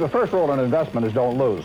[0.00, 1.64] the first rule in investment is don't lose.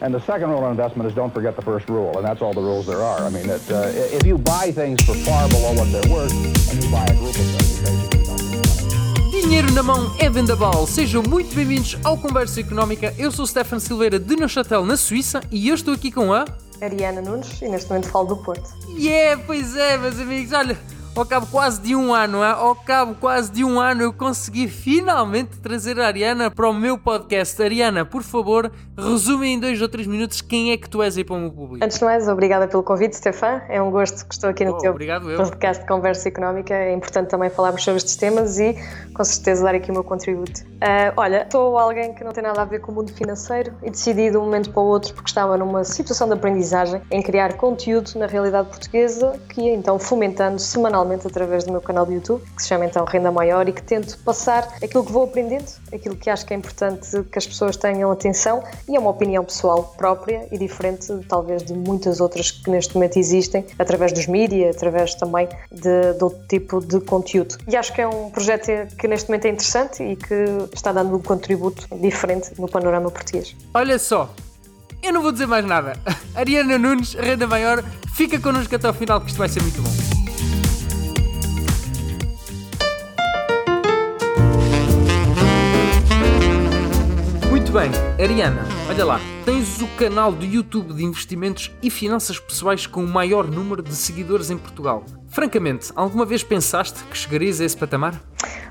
[0.00, 2.52] And the second rule in investment is don't forget the first rule, and that's all
[2.52, 3.20] the rules there are.
[3.20, 6.32] I mean, it, uh, if you buy things for far below what they're worth,
[6.70, 10.86] and you buy a group of don't Dinheiro na mão é vendaval.
[10.86, 13.14] Sejam muito bem-vindos ao Conversa Económica.
[13.16, 16.44] Eu sou o Stefan Silveira de Neuchâtel, na Suíça, e eu estou aqui com a...
[16.80, 18.68] Ariana Nunes e neste momento falo do Porto.
[18.88, 20.52] Yeah, pois é, meus amigos.
[20.52, 20.78] Olha,
[21.14, 25.58] ao cabo quase de um ano, ao cabo quase de um ano, eu consegui finalmente
[25.58, 27.60] trazer a Ariana para o meu podcast.
[27.62, 31.24] Ariana, por favor, resume em dois ou três minutos quem é que tu és aí
[31.24, 31.84] para o meu público.
[31.84, 33.60] Antes de mais, obrigada pelo convite, Stefan.
[33.68, 36.74] É um gosto que estou aqui no Oh, teu podcast de Conversa Económica.
[36.74, 38.76] É importante também falarmos sobre estes temas e,
[39.12, 40.62] com certeza, dar aqui o meu contributo.
[40.80, 43.90] Ah, olha, sou alguém que não tem nada a ver com o mundo financeiro e
[43.90, 47.54] decidi de um momento para o outro, porque estava numa situação de aprendizagem, em criar
[47.54, 52.42] conteúdo na realidade portuguesa, que ia então fomentando semanalmente através do meu canal de YouTube,
[52.56, 56.16] que se chama então Renda Maior, e que tento passar aquilo que vou aprendendo, aquilo
[56.16, 59.94] que acho que é importante que as pessoas tenham atenção, e é uma opinião pessoal
[59.96, 65.14] própria e diferente, talvez, de muitas outras que neste momento existem, através dos mídias, através
[65.14, 67.56] também de, de outro tipo de conteúdo.
[67.66, 68.60] E acho que é um projeto
[68.96, 70.34] que neste momento é interessante e que
[70.74, 73.56] está dando um contributo diferente no panorama português.
[73.74, 74.30] Olha só,
[75.02, 75.94] eu não vou dizer mais nada.
[76.34, 77.82] Ariana Nunes, Renda Maior,
[78.14, 80.19] fica connosco até ao final que isto vai ser muito bom.
[87.70, 92.84] Muito bem, Ariana, olha lá, tens o canal do YouTube de investimentos e finanças pessoais
[92.84, 95.04] com o maior número de seguidores em Portugal.
[95.28, 98.20] Francamente, alguma vez pensaste que chegarias a esse patamar?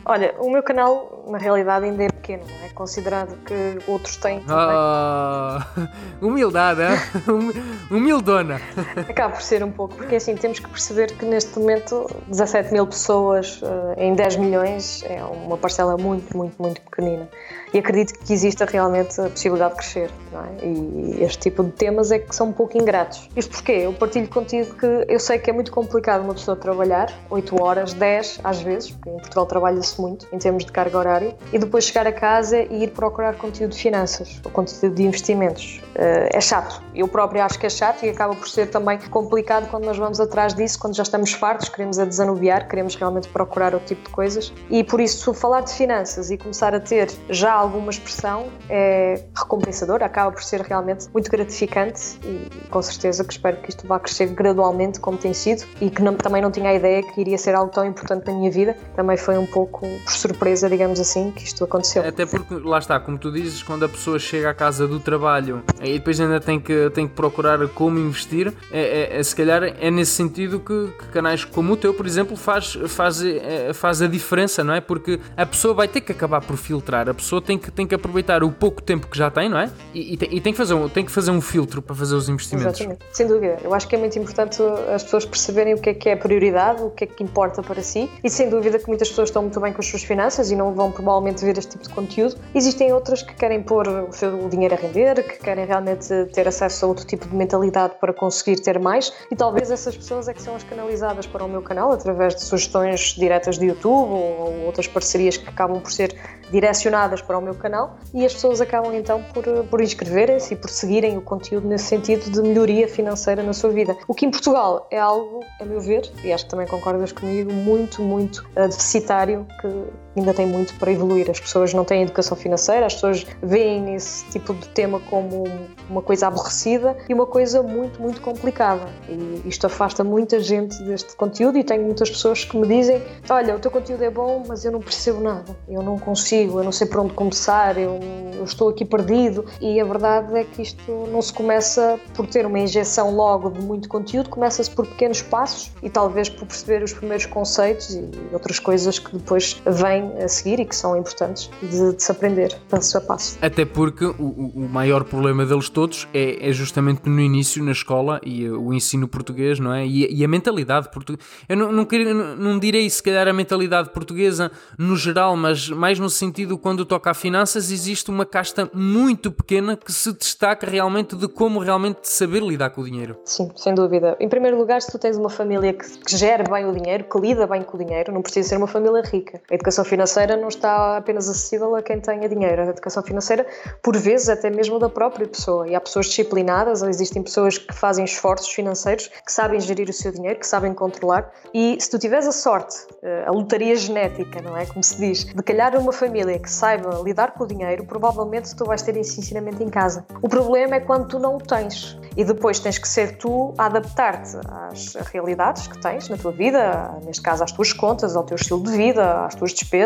[0.10, 2.70] Olha, o meu canal, na realidade, ainda é pequeno, é?
[2.70, 4.76] Considerado que outros têm também.
[4.76, 5.68] Ah,
[6.20, 6.98] humildade, hein?
[7.28, 8.60] Hum- humildona.
[9.08, 12.88] Acaba por ser um pouco, porque assim, temos que perceber que neste momento 17 mil
[12.88, 17.30] pessoas eh, em 10 milhões é uma parcela muito, muito, muito pequenina.
[17.72, 20.66] E acredito que exista realmente a possibilidade de crescer, não é?
[20.66, 23.30] E este tipo de temas é que são um pouco ingratos.
[23.36, 23.74] Isto porquê?
[23.74, 27.94] Eu partilho contigo que eu sei que é muito complicado uma pessoa trabalhar 8 horas,
[27.94, 31.84] 10 às vezes, porque em Portugal trabalha-se muito em termos de carga horária, e depois
[31.86, 35.82] chegar a casa e ir procurar conteúdo de finanças, ou conteúdo de investimentos.
[35.96, 36.82] Eh, É chato.
[36.96, 40.20] Eu própria acho que é chato e acaba por ser também complicado quando nós vamos
[40.20, 44.10] atrás disso, quando já estamos fartos, queremos a desanuviar, queremos realmente procurar outro tipo de
[44.10, 44.54] coisas.
[44.70, 50.02] E por isso, falar de finanças e começar a ter já alguma expressão é recompensador,
[50.04, 54.28] acaba por ser realmente muito gratificante e com certeza que espero que isto vá crescer
[54.28, 57.56] gradualmente, como tem sido, e que não- também não tinha a ideia que iria ser
[57.56, 58.76] algo tão importante na minha vida.
[58.96, 62.06] Também foi um pouco por surpresa, digamos assim, que isto aconteceu.
[62.08, 65.64] Até porque, lá está, como tu dizes, quando a pessoa chega à casa do trabalho
[65.82, 69.64] e depois ainda tem que, tem que procurar como investir, é, é- é- se calhar
[69.64, 74.02] é nesse sentido que, que canais como o teu, por exemplo, faz, faz, é, faz
[74.02, 74.82] a diferença, não é?
[74.82, 77.96] Porque a pessoa vai ter que acabar por filtrar, a pessoa tem que, tem que
[77.96, 79.70] aproveitar o pouco tempo que já tem, não é?
[79.94, 82.16] E, e tem, e tem que fazer um, tem que fazer um filtro para fazer
[82.16, 82.80] os investimentos.
[82.80, 83.58] Exatamente, sem dúvida.
[83.64, 84.62] Eu acho que é muito importante
[84.94, 87.82] as pessoas perceberem o que é que é prioridade, o que é que importa para
[87.82, 90.56] si e sem dúvida que muitas pessoas estão muito bem com as suas finanças e
[90.58, 92.36] não vão provavelmente ver este tipo de conteúdo.
[92.54, 96.84] Existem outras que querem pôr o seu dinheiro a render, que querem realmente ter acesso
[96.84, 100.42] a outro tipo de mentalidade para conseguir ter mais e talvez essas pessoas é que
[100.42, 104.88] são as canalizadas para o meu canal através de sugestões diretas de YouTube ou outras
[104.88, 106.14] parcerias que acabam por ser
[106.52, 110.70] direcionadas para o meu canal e as pessoas acabam então por, por inscreverem-se e por
[110.70, 113.96] seguirem o conteúdo nesse sentido de melhoria financeira na sua vida.
[114.08, 117.52] O que em Portugal é algo, a meu ver, e acho que também concordas comigo,
[117.52, 119.68] muito, muito uh, deficitário, que
[120.16, 121.30] ainda tem muito para evoluir.
[121.30, 125.44] As pessoas não têm educação financeira, as pessoas veem esse tipo de tema como
[125.90, 128.88] uma coisa aborrecida e uma coisa muito, muito complicada.
[129.08, 133.56] E isto afasta muita gente deste conteúdo e tenho muitas pessoas que me dizem olha,
[133.56, 136.72] o teu conteúdo é bom, mas eu não percebo nada, eu não consigo, eu não
[136.72, 138.00] sei por onde começar, eu,
[138.36, 139.46] eu estou aqui perdido.
[139.62, 143.62] E a verdade é que isto não se começa por ter uma injeção logo de
[143.62, 148.60] muito conteúdo, começa-se por pequenos passos e talvez por perceber os primeiros conceitos e outras
[148.60, 152.98] coisas que depois vêm a seguir e que são importantes de, de se aprender passo
[152.98, 153.38] a passo.
[153.42, 154.14] Até porque o,
[154.56, 158.74] o- maior problema deles todos é, é justamente no início, na escola, e uh, o
[158.74, 159.86] ensino português, não é?
[159.86, 161.28] E, e a mentalidade portuguesa.
[161.48, 165.70] Eu não, não, queria- não- não direi se calhar a mentalidade portuguesa no geral, mas
[165.70, 170.70] mais no sentido quando toca a finanças, existe uma casta muito pequena que se destaca
[170.70, 173.18] realmente de como realmente saber lidar com o dinheiro.
[173.26, 174.16] Sim, sem dúvida.
[174.20, 177.20] Em primeiro lugar, se tu tens uma família que, que gere bem o dinheiro, que
[177.20, 179.42] lida bem com o dinheiro, não precisa ser uma família rica.
[179.50, 182.62] A educação financeira não está apenas acessível a quem tenha dinheiro.
[182.62, 183.46] A educação financeira,
[183.84, 185.68] por vezes, até mesmo da própria pessoa.
[185.68, 189.94] E há pessoas disciplinadas, ou existem pessoas que fazem esforços financeiros, que sabem gerir o
[189.94, 191.32] seu dinheiro, que sabem controlar.
[191.54, 194.66] E se tu tiveres a sorte, eh, a lotaria genética, não é?
[194.66, 198.66] Como se diz, de calhar uma família que saiba lidar com o dinheiro, provavelmente tu
[198.66, 200.06] vais ter esse ensinamento em casa.
[200.22, 202.00] O problema é quando tu não o tens.
[202.16, 207.00] E depois tens que ser tu a adaptar-te às realidades que tens na tua vida,
[207.06, 209.79] neste caso às tuas contas, ao teu estilo de vida, às tuas despesas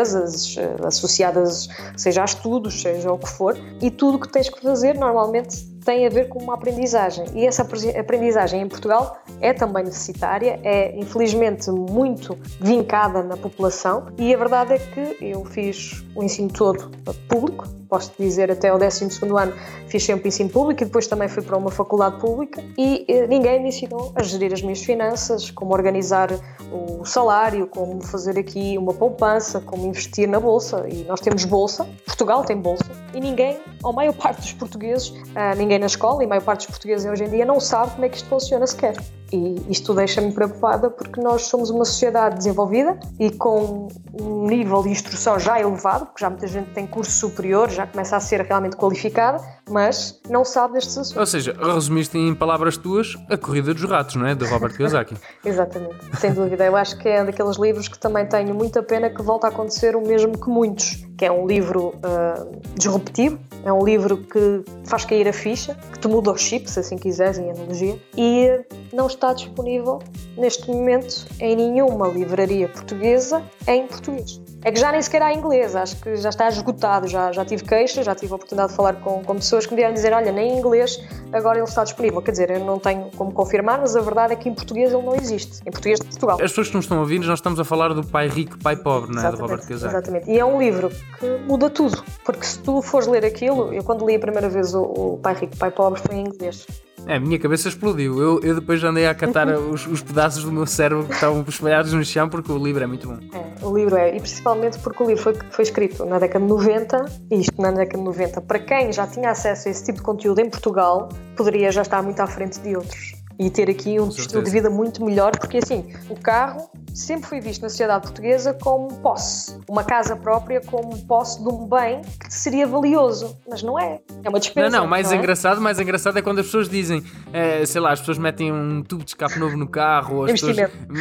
[0.56, 4.60] eh, associadas, seja a estudos, seja o que for, e tudo o que tens que
[4.60, 7.26] fazer normalmente tem a ver com uma aprendizagem.
[7.34, 14.34] E essa aprendizagem em Portugal é também necessitária, é infelizmente muito vincada na população e
[14.34, 16.90] a verdade é que eu fiz o ensino todo
[17.28, 19.04] público, posso dizer até o 12
[19.38, 19.52] ano
[19.88, 23.62] fiz sempre ensino público e depois também fui para uma faculdade pública e eh, ninguém
[23.62, 26.30] me ensinou a gerir as minhas finanças, como organizar
[26.72, 31.86] o salário, como fazer aqui uma poupança, como investir na bolsa e nós temos bolsa,
[32.04, 36.22] Portugal tem bolsa e ninguém, ou a maior parte dos portugueses, uh, ninguém na escola
[36.22, 38.28] e a maior parte dos portugueses hoje em dia não sabe como é que isto
[38.28, 38.94] funciona sequer.
[39.34, 43.88] E isto deixa-me preocupada porque nós somos uma sociedade desenvolvida e com
[44.20, 48.16] um nível de instrução já elevado, porque já muita gente tem curso superior, já começa
[48.16, 51.16] a ser realmente qualificada, mas não sabe destes assuntos.
[51.16, 54.36] Ou seja, resumiste em palavras tuas a Corrida dos Ratos, não é?
[54.36, 55.16] De Robert Kiyosaki.
[55.44, 56.64] Exatamente, sem dúvida.
[56.64, 59.96] Eu acho que é daqueles livros que também tenho muita pena que volta a acontecer
[59.96, 65.04] o mesmo que muitos, que é um livro uh, disruptivo, é um livro que faz
[65.04, 69.23] cair a ficha, que te muda os chips, assim quiseres, em analogia, e não está
[69.32, 70.00] disponível
[70.36, 74.40] neste momento em nenhuma livraria portuguesa em português.
[74.64, 77.64] É que já nem sequer há inglês, acho que já está esgotado, já, já tive
[77.64, 80.32] queixas, já tive a oportunidade de falar com, com pessoas que me vieram dizer, olha,
[80.32, 80.98] nem em inglês
[81.34, 82.22] agora ele está disponível.
[82.22, 85.02] Quer dizer, eu não tenho como confirmar, mas a verdade é que em português ele
[85.02, 86.36] não existe, em português de Portugal.
[86.36, 88.74] As pessoas que nos estão a ouvir, nós estamos a falar do Pai Rico, Pai
[88.74, 89.26] Pobre, não é?
[89.26, 89.94] Exatamente, de Robert Kiyosaki.
[89.94, 93.84] Exatamente, e é um livro que muda tudo, porque se tu fores ler aquilo, eu
[93.84, 96.66] quando li a primeira vez o, o Pai Rico, Pai Pobre foi em inglês.
[97.06, 98.20] É, a minha cabeça explodiu.
[98.20, 101.92] Eu, eu depois andei a catar os, os, pedaços do meu cérebro que estavam espalhados
[101.92, 103.18] no chão porque o livro é muito bom.
[103.32, 106.50] É, o livro é, e principalmente porque o livro foi, foi escrito na década de
[106.50, 109.98] 90, e isto na década de 90, para quem já tinha acesso a esse tipo
[109.98, 113.98] de conteúdo em Portugal, poderia já estar muito à frente de outros e ter aqui
[114.00, 118.02] um estilo de vida muito melhor, porque assim, o carro sempre foi visto na sociedade
[118.02, 123.62] portuguesa como posse, uma casa própria como posse de um bem que seria valioso, mas
[123.62, 124.70] não é, é uma despesa.
[124.70, 125.18] Não, não, mais não é?
[125.18, 128.82] engraçado, mais engraçado é quando as pessoas dizem, é, sei lá, as pessoas metem um
[128.82, 130.56] tubo de escape novo no carro, ou as pessoas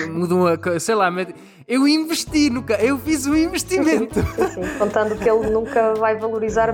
[0.09, 1.35] mudam a, sei lá, metem,
[1.67, 4.15] eu investi no carro, eu fiz um investimento.
[4.15, 6.73] Sim, sim, sim, contando que ele nunca vai valorizar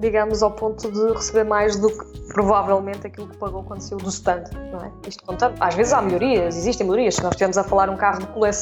[0.00, 4.08] digamos, ao ponto de receber mais do que provavelmente aquilo que pagou quando saiu do
[4.08, 4.90] stand, não é?
[5.06, 7.16] Isto contando, às vezes há melhorias, existem melhorias.
[7.16, 8.59] Se nós estivermos a falar um carro de coleção,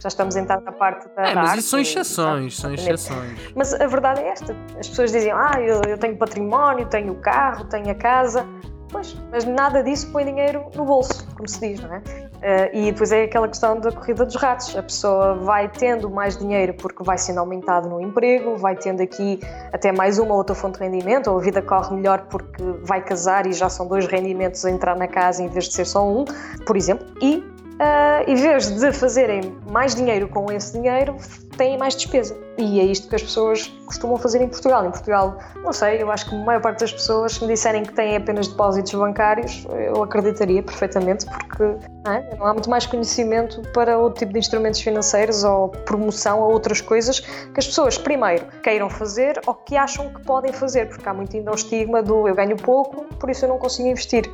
[0.00, 1.22] já estamos a entrar na parte da.
[1.22, 3.52] É, mas isso são exceções, são exceções.
[3.54, 7.66] Mas a verdade é esta: as pessoas dizem, ah, eu, eu tenho património, tenho carro,
[7.66, 8.46] tenho a casa.
[8.90, 11.98] Pois, mas nada disso põe dinheiro no bolso, como se diz, não é?
[11.98, 14.76] Uh, e depois é aquela questão da corrida dos ratos.
[14.76, 19.38] A pessoa vai tendo mais dinheiro porque vai sendo aumentado no emprego, vai tendo aqui
[19.72, 23.46] até mais uma outra fonte de rendimento, ou a vida corre melhor porque vai casar
[23.46, 26.24] e já são dois rendimentos a entrar na casa em vez de ser só um,
[26.66, 27.06] por exemplo.
[27.22, 27.44] E
[27.80, 31.16] uh, em vez de fazerem mais dinheiro com esse dinheiro,
[31.56, 32.36] têm mais despesa.
[32.60, 34.86] E é isto que as pessoas costumam fazer em Portugal.
[34.86, 37.82] Em Portugal, não sei, eu acho que a maior parte das pessoas, se me disserem
[37.82, 41.64] que têm apenas depósitos bancários, eu acreditaria perfeitamente, porque
[42.04, 42.36] não, é?
[42.36, 46.80] não há muito mais conhecimento para outro tipo de instrumentos financeiros ou promoção a outras
[46.80, 51.14] coisas que as pessoas, primeiro, queiram fazer ou que acham que podem fazer, porque há
[51.14, 54.30] muito ainda o estigma do eu ganho pouco, por isso eu não consigo investir.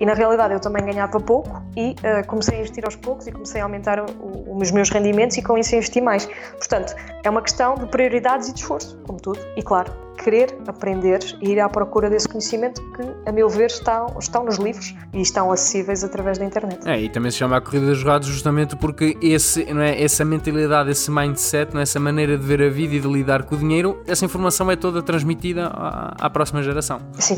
[0.00, 3.32] E na realidade eu também ganhava pouco e uh, comecei a investir aos poucos e
[3.32, 6.26] comecei a aumentar o, o, os meus rendimentos e com isso a investir mais.
[6.58, 9.38] Portanto, é uma questão de prioridades e de esforço, como tudo.
[9.56, 14.16] E claro, querer aprender e ir à procura desse conhecimento que, a meu ver, estão,
[14.18, 16.86] estão nos livros e estão acessíveis através da internet.
[16.86, 20.24] É, e também se chama a corrida dos ratos justamente porque esse, não é, essa
[20.24, 23.54] mentalidade, esse mindset, não é, essa maneira de ver a vida e de lidar com
[23.54, 27.00] o dinheiro, essa informação é toda transmitida à, à próxima geração.
[27.18, 27.36] Sim,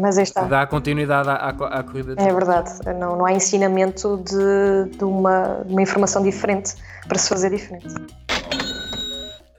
[0.00, 0.44] mas aí está.
[0.44, 2.14] Dá continuidade à, à, à corrida.
[2.16, 6.74] É verdade, não, não há ensinamento de, de, uma, de uma informação diferente
[7.06, 7.94] para se fazer diferente.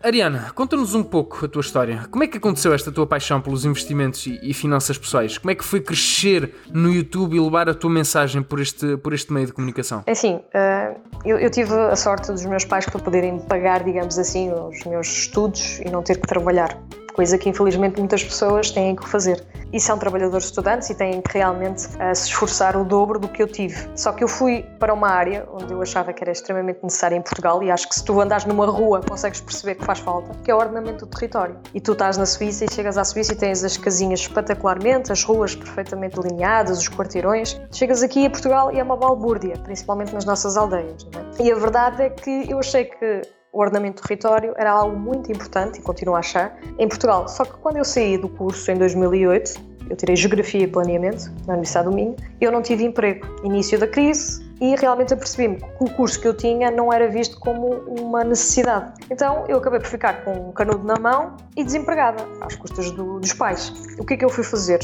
[0.02, 2.08] Ariana, conta-nos um pouco a tua história.
[2.10, 5.38] Como é que aconteceu esta tua paixão pelos investimentos e, e, finanças pessoais?
[5.38, 9.14] Como é que foi crescer no YouTube e levar a tua mensagem por este, por
[9.14, 10.04] este meio de comunicação?
[10.08, 14.18] É assim, uh, eu, eu, tive a sorte dos meus pais para poderem pagar, digamos
[14.18, 16.78] assim, os meus estudos e não ter que trabalhar
[17.20, 19.46] coisa que infelizmente muitas pessoas têm que fazer.
[19.74, 23.44] E são trabalhadores estudantes e têm que realmente uh, se esforçar o dobro do que
[23.44, 23.76] eu tive.
[23.94, 27.22] Só que eu fui para uma área onde eu achava que era extremamente necessária em
[27.22, 30.50] Portugal e acho que se tu andares numa rua consegues perceber que faz falta, que
[30.50, 31.58] é o ordenamento do território.
[31.74, 35.22] E tu estás na Suíça e chegas à Suíça e tens as casinhas espetacularmente, as
[35.22, 37.60] ruas perfeitamente delineadas, os quarteirões.
[37.70, 41.06] Chegas aqui a Portugal e é uma balbúrdia, principalmente nas nossas aldeias.
[41.38, 41.44] É?
[41.44, 45.32] E a verdade é que eu achei que o ordenamento do território era algo muito
[45.32, 47.28] importante e continuo a achar em Portugal.
[47.28, 51.54] Só que quando eu saí do curso em 2008, eu tirei Geografia e Planeamento na
[51.54, 53.26] Universidade do Minho, eu não tive emprego.
[53.44, 57.40] Início da crise e realmente apercebi-me que o curso que eu tinha não era visto
[57.40, 57.68] como
[58.00, 58.94] uma necessidade.
[59.10, 63.20] Então eu acabei por ficar com um canudo na mão e desempregada, às custas do,
[63.20, 63.74] dos pais.
[63.98, 64.80] O que é que eu fui fazer?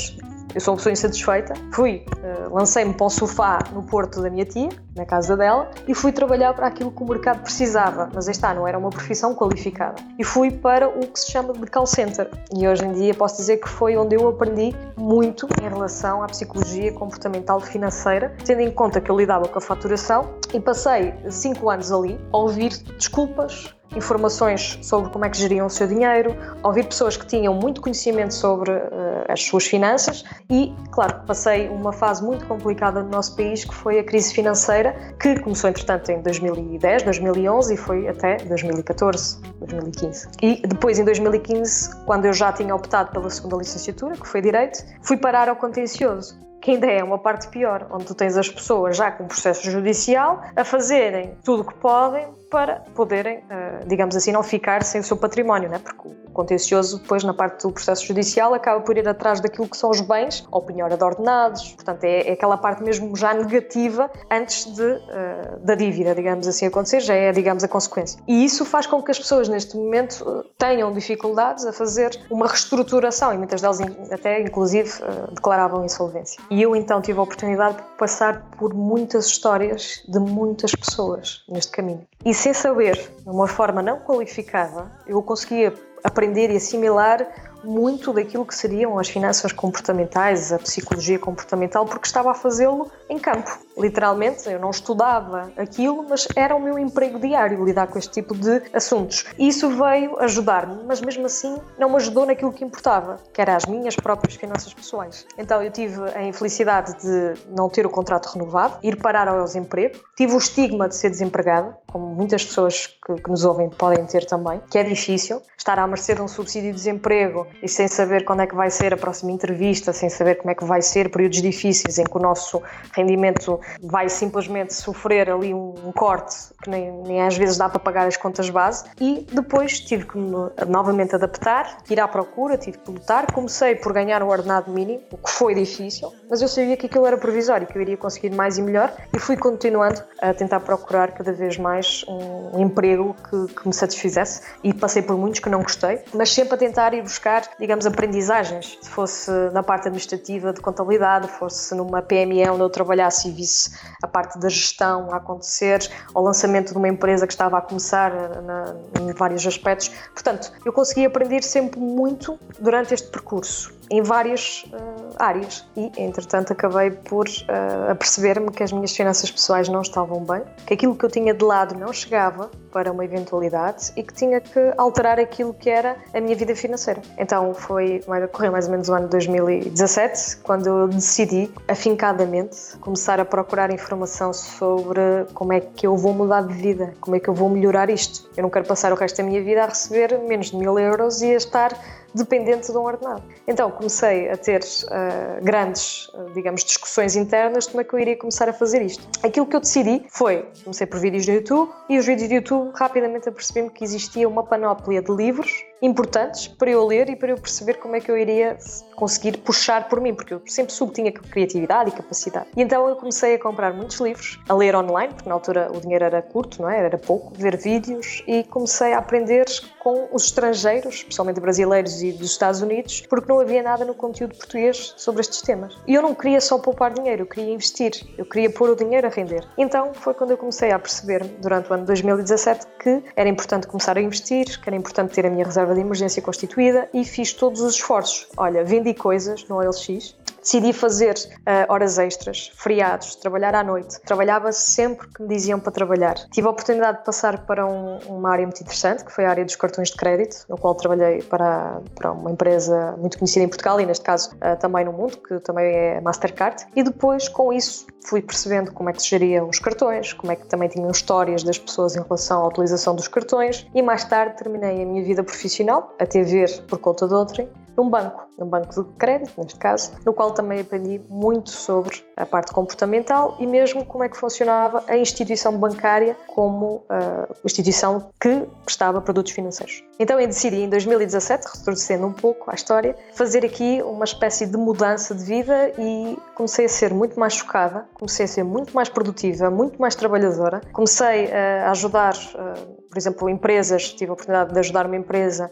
[0.54, 4.46] Eu sou uma pessoa insatisfeita, fui, uh, lancei-me para o sofá no Porto da minha
[4.46, 8.54] tia, na casa dela, e fui trabalhar para aquilo que o mercado precisava, mas está,
[8.54, 10.02] não era uma profissão qualificada.
[10.18, 12.30] E fui para o que se chama de call center.
[12.56, 16.28] E hoje em dia posso dizer que foi onde eu aprendi muito em relação à
[16.28, 21.70] psicologia comportamental financeira, tendo em conta que eu lidava com a faturação e passei cinco
[21.70, 26.86] anos ali a ouvir desculpas, informações sobre como é que geriam o seu dinheiro, ouvir
[26.86, 32.24] pessoas que tinham muito conhecimento sobre uh, as suas finanças e, claro, passei uma fase
[32.24, 34.85] muito complicada no nosso país que foi a crise financeira,
[35.20, 40.28] que começou entretanto em 2010, 2011 e foi até 2014, 2015.
[40.42, 44.84] E depois em 2015, quando eu já tinha optado pela segunda licenciatura, que foi Direito,
[45.02, 48.98] fui parar ao contencioso que ainda é uma parte pior, onde tu tens as pessoas
[48.98, 54.32] já com processo judicial a fazerem tudo o que podem para poderem, eh, digamos assim,
[54.32, 55.80] não ficar sem o seu património, né?
[55.80, 59.78] porque o contencioso, depois, na parte do processo judicial, acaba por ir atrás daquilo que
[59.78, 64.12] são os bens, ou penhora de ordenados, portanto, é, é, aquela parte mesmo já negativa
[64.30, 68.20] antes de, uh, da dívida, digamos assim, acontecer, já é, digamos, a consequência.
[68.28, 73.34] E isso faz com que as pessoas, neste momento, tenham dificuldades a fazer uma reestruturação,
[73.34, 73.80] e muitas delas
[74.12, 74.92] até, inclusive,
[75.32, 76.42] declaravam insolvência.
[76.52, 81.72] E eu, então, tive a oportunidade de passar por muitas histórias de muitas pessoas neste
[81.72, 82.06] caminho.
[82.26, 85.74] E sem saber, de uma forma não qualificada, eu conseguia
[86.04, 87.28] aprender e assimilar
[87.66, 93.20] muito daquilo que seriam as finanças comportamentais, a psicologia comportamental, porque estava a fazê-lo em
[93.20, 93.58] campo.
[93.78, 98.34] Literalmente, eu não estudava aquilo, mas era o meu emprego diário lidar com este tipo
[98.34, 99.26] de assuntos.
[99.38, 103.56] E isso veio ajudar-me, mas mesmo assim não me ajudou naquilo que importava, que era
[103.56, 105.26] as minhas próprias finanças pessoais.
[105.38, 110.00] Então eu tive a infelicidade de não ter o contrato renovado, ir parar ao desemprego,
[110.16, 114.26] tive o estigma de ser desempregada, como muitas pessoas que, que nos ouvem podem ter
[114.26, 118.26] também, que é difícil estar à mercê de um subsídio de desemprego e sem saber
[118.26, 121.10] quando é que vai ser a próxima entrevista, sem saber como é que vai ser,
[121.10, 122.62] períodos difíceis em que o nosso
[122.94, 127.80] rendimento vai simplesmente sofrer ali um, um corte que nem, nem, às vezes dá para
[127.80, 128.86] pagar as contas base.
[129.00, 133.94] E depois tive que me novamente adaptar, ir à procura, tive que lutar, comecei por
[133.94, 137.68] ganhar o ordenado mínimo, o que foi difícil, mas eu sabia que aquilo era provisório,
[137.68, 138.92] que eu iria conseguir mais e melhor.
[139.14, 143.74] E fui continuando a tentar procurar cada vez mais um, um emprego que, que me
[143.74, 144.42] satisfizesse.
[144.64, 148.78] E passei por muitos que não gostei, mas sempre a tentar ir buscar digamos, aprendizagens.
[148.82, 153.72] Se fosse na parte administrativa de contabilidade, fosse numa PME onde eu trabalhasse e visse
[154.02, 158.12] a parte da gestão a acontecer, ou lançamento de uma empresa que estava a começar
[158.42, 159.90] na, em vários aspectos.
[160.14, 166.54] Portanto, eu consegui aprender sempre muito durante este percurso em várias uh, áreas e, entretanto,
[166.54, 171.06] acabei por uh, aperceber-me que as minhas finanças pessoais não estavam bem, que aquilo que
[171.06, 175.54] eu tinha de lado não chegava para uma eventualidade e que tinha que alterar aquilo
[175.54, 177.02] que era a minha vida financeira.
[177.18, 183.20] Então foi, correu mais ou menos o ano de 2017, quando eu decidi, afincadamente, começar
[183.20, 185.00] a procurar informação sobre
[185.34, 188.30] como é que eu vou mudar de vida, como é que eu vou melhorar isto.
[188.36, 191.22] Eu não quero passar o resto da minha vida a receber menos de mil euros
[191.22, 191.72] e a estar
[192.16, 193.24] dependente de um ordenado.
[193.48, 198.00] Então comecei a ter uh, grandes, uh, digamos, discussões internas de como é que eu
[198.00, 199.08] iria começar a fazer isto.
[199.22, 202.72] Aquilo que eu decidi foi, comecei por vídeos no YouTube e os vídeos do YouTube
[202.74, 207.38] rapidamente apercebi-me que existia uma panóplia de livros importantes para eu ler e para eu
[207.38, 208.58] perceber como é que eu iria
[208.96, 212.48] conseguir puxar por mim, porque eu sempre soube que tinha criatividade e capacidade.
[212.56, 215.80] E então eu comecei a comprar muitos livros, a ler online, porque na altura o
[215.80, 216.80] dinheiro era curto, não é?
[216.80, 219.46] Era pouco, ver vídeos e comecei a aprender
[219.80, 224.36] com os estrangeiros, especialmente brasileiros e dos Estados Unidos, porque não havia nada no conteúdo
[224.36, 225.78] português sobre estes temas.
[225.88, 229.08] E eu não queria só poupar dinheiro, eu queria investir, eu queria pôr o dinheiro
[229.08, 229.48] a render.
[229.58, 233.98] Então foi quando eu comecei a perceber, durante o ano 2017, que era importante começar
[233.98, 237.62] a investir, que era importante ter a minha reserva de emergência constituída e fiz todos
[237.62, 238.28] os esforços.
[238.38, 240.16] Olha, vendi coisas no OLX,
[240.46, 244.00] decidi fazer uh, horas extras, feriados, trabalhar à noite.
[244.02, 246.14] Trabalhava sempre que me diziam para trabalhar.
[246.32, 249.44] Tive a oportunidade de passar para um, uma área muito interessante, que foi a área
[249.44, 253.82] dos cartões de crédito, no qual trabalhei para, para uma empresa muito conhecida em Portugal
[253.82, 256.64] e, neste caso, uh, também no mundo, que também é Mastercard.
[256.76, 260.36] E depois, com isso, fui percebendo como é que se geriam os cartões, como é
[260.36, 264.38] que também tinham histórias das pessoas em relação à utilização dos cartões e mais tarde
[264.38, 268.84] terminei a minha vida profissional, a ver por conta de outrem, num banco, num banco
[268.84, 273.86] de crédito, neste caso, no qual também aprendi muito sobre a parte comportamental e mesmo
[273.86, 279.84] como é que funcionava a instituição bancária como uh, instituição que prestava produtos financeiros.
[280.00, 284.58] Então eu decidi em 2017, retrocedendo um pouco à história, fazer aqui uma espécie de
[284.58, 288.90] mudança de vida e comecei a ser muito mais chocada, comecei a ser muito mais
[288.90, 294.54] produtiva, muito mais trabalhadora, comecei uh, a ajudar, uh, por exemplo, empresas, tive a oportunidade
[294.54, 295.52] de ajudar uma empresa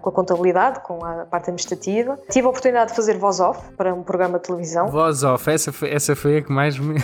[0.00, 3.92] com a contabilidade, com a parte administrativa, tive a oportunidade de fazer voz off para
[3.92, 4.88] um programa de televisão.
[4.88, 6.94] Voz off, essa foi, essa foi a que mais me.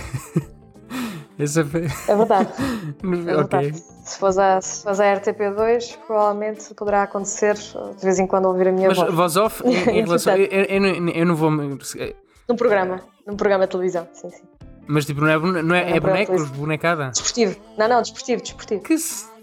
[1.38, 1.84] essa foi...
[2.08, 2.48] É verdade.
[3.04, 3.24] É okay.
[3.24, 3.84] verdade.
[4.06, 8.68] Se fores, a, se fores a RTP2, provavelmente poderá acontecer de vez em quando ouvir
[8.68, 9.12] a minha Mas voz.
[9.12, 10.34] voz off, em, em relação.
[10.34, 11.50] eu, eu, eu, não vou.
[11.50, 14.44] Num programa, num programa de televisão, sim, sim.
[14.86, 17.10] Mas tipo, não é, não é, é, é bonecos, bonecada?
[17.10, 17.56] Desportivo.
[17.76, 18.82] Não, não, desportivo, desportivo.
[18.82, 18.94] Que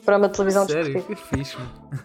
[0.01, 0.93] programa de televisão Sério?
[0.93, 1.21] desportivo.
[1.29, 1.57] Que fixe.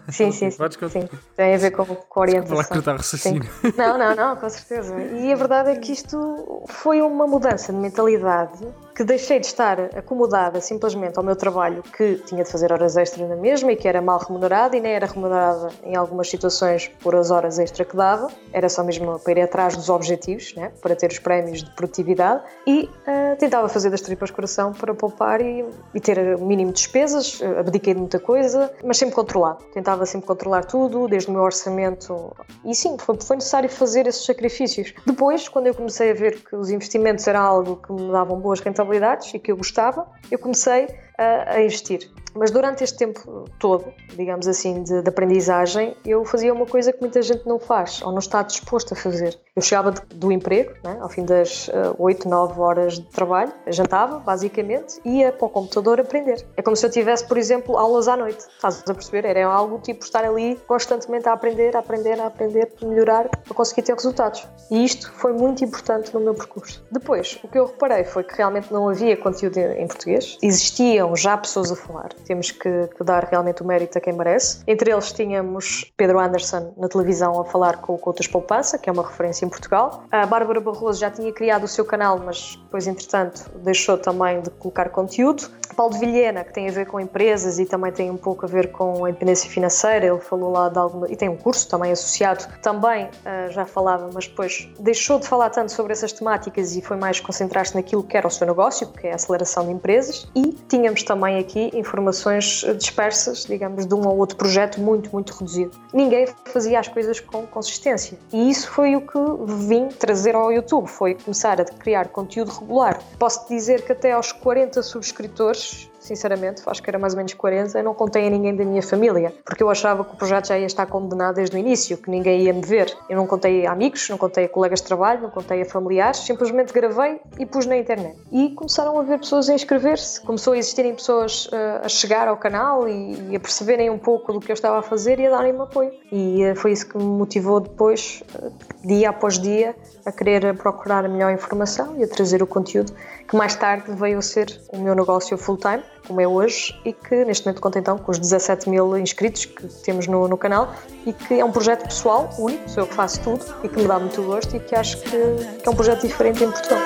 [0.09, 1.09] Sim, sim, sim, sim.
[1.35, 2.57] Tem a ver com, com a orientação.
[2.85, 3.43] Lá raciocínio.
[3.43, 3.73] Sim.
[3.77, 4.95] Não, não, não, com certeza.
[4.99, 8.65] E a verdade é que isto foi uma mudança de mentalidade
[8.97, 13.29] que deixei de estar acomodada simplesmente ao meu trabalho que tinha de fazer horas extras
[13.29, 17.15] na mesma e que era mal remunerada e nem era remunerada em algumas situações por
[17.15, 20.95] as horas extra que dava, era só mesmo para ir atrás dos objetivos, né, para
[20.95, 25.63] ter os prémios de produtividade e uh, tentava fazer das tripas coração para poupar e,
[25.93, 30.07] e ter o mínimo de despesas, uh, abdiquei de muita coisa, mas sempre controlado, tentava
[30.07, 32.35] sempre controlar tudo, desde o meu orçamento
[32.65, 34.91] e sim, foi, foi necessário fazer esses sacrifícios.
[35.05, 38.59] Depois, quando eu comecei a ver que os investimentos era algo que me davam boas
[38.59, 40.87] rentabilidades, responsabilidades e que eu gostava, eu comecei
[41.17, 42.09] a, a investir.
[42.37, 47.01] Mas durante este tempo todo, digamos assim, de, de, aprendizagem, eu fazia uma coisa que
[47.01, 49.39] muita gente não faz ou não está disposto a fazer.
[49.55, 53.51] Eu chegava de, do emprego, né, ao fim das uh, 8, 9 horas de trabalho,
[53.67, 56.45] jantava, basicamente, ia para o computador aprender.
[56.55, 58.45] É como se eu tivesse, por exemplo, aulas à noite.
[58.55, 59.25] Estás a perceber?
[59.25, 63.55] Era algo tipo estar ali constantemente a aprender, a aprender, a aprender, a melhorar, para
[63.55, 64.47] conseguir ter resultados.
[64.69, 66.85] E isto foi muito importante no meu percurso.
[66.91, 70.37] Depois, o que eu reparei foi que realmente não havia conteúdo em português.
[70.43, 74.61] Existiam já pessoas a falar temos que, que, dar realmente o mérito a quem merece.
[74.67, 78.93] Entre eles tínhamos Pedro Anderson na televisão a falar com o Coutas Poupança, que é
[78.93, 80.03] uma referência em Portugal.
[80.11, 84.49] A Bárbara Barroso já tinha criado o seu canal, mas depois, entretanto, deixou também de
[84.51, 85.49] colocar conteúdo.
[85.77, 88.49] Paulo de Vilhena, que tem a ver com empresas e também tem um pouco a
[88.49, 91.07] ver com a independência financeira, ele falou lá de alguma.
[91.07, 95.51] e tem um curso também associado, também uh, já falava, mas depois deixou de falar
[95.51, 99.05] tanto sobre essas temáticas e foi mais concentrar-se naquilo que era o seu negócio, que
[99.05, 100.27] é a aceleração de empresas.
[100.35, 105.71] E tínhamos também aqui informações dispersas, digamos, de um ou outro projeto muito, muito reduzido.
[105.93, 108.17] Ninguém fazia as coisas com consistência.
[108.31, 109.19] E isso foi o que
[109.67, 112.99] vim trazer ao YouTube, foi começar a criar conteúdo regular.
[113.19, 117.77] Posso dizer que até aos 40 subscritores sinceramente, acho que era mais ou menos 40,
[117.77, 120.57] eu não contei a ninguém da minha família, porque eu achava que o projeto já
[120.57, 122.95] ia estar condenado desde o início, que ninguém ia me ver.
[123.09, 126.19] Eu não contei a amigos, não contei a colegas de trabalho, não contei a familiares,
[126.19, 128.17] simplesmente gravei e pus na internet.
[128.31, 132.37] E começaram a ver pessoas a inscrever-se, começou a existirem pessoas uh, a chegar ao
[132.37, 135.29] canal e, e, a perceberem um pouco do que eu estava a fazer e a
[135.29, 135.91] darem-me apoio.
[136.11, 138.51] E uh, foi isso que me motivou depois, uh,
[138.87, 142.93] dia após dia, a querer procurar a melhor informação e a trazer o conteúdo
[143.27, 147.25] que mais tarde veio a ser o meu negócio full-time, como é hoje, e que
[147.25, 150.73] neste momento conta então com os 17 mil inscritos que temos no, no canal
[151.05, 153.87] e que é um projeto pessoal, único, sou eu que faço tudo e que me
[153.87, 156.79] dá muito gosto e que acho que, que é um projeto diferente em Portugal.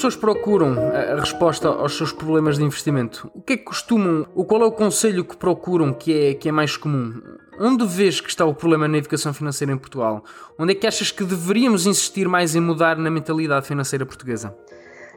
[0.00, 4.46] Pessoas procuram a resposta aos seus problemas de investimento, o que é que costumam, ou
[4.46, 7.20] qual é o conselho que procuram que é, que é mais comum?
[7.60, 10.24] Onde vês que está o problema na educação financeira em Portugal?
[10.58, 14.56] Onde é que achas que deveríamos insistir mais em mudar na mentalidade financeira portuguesa?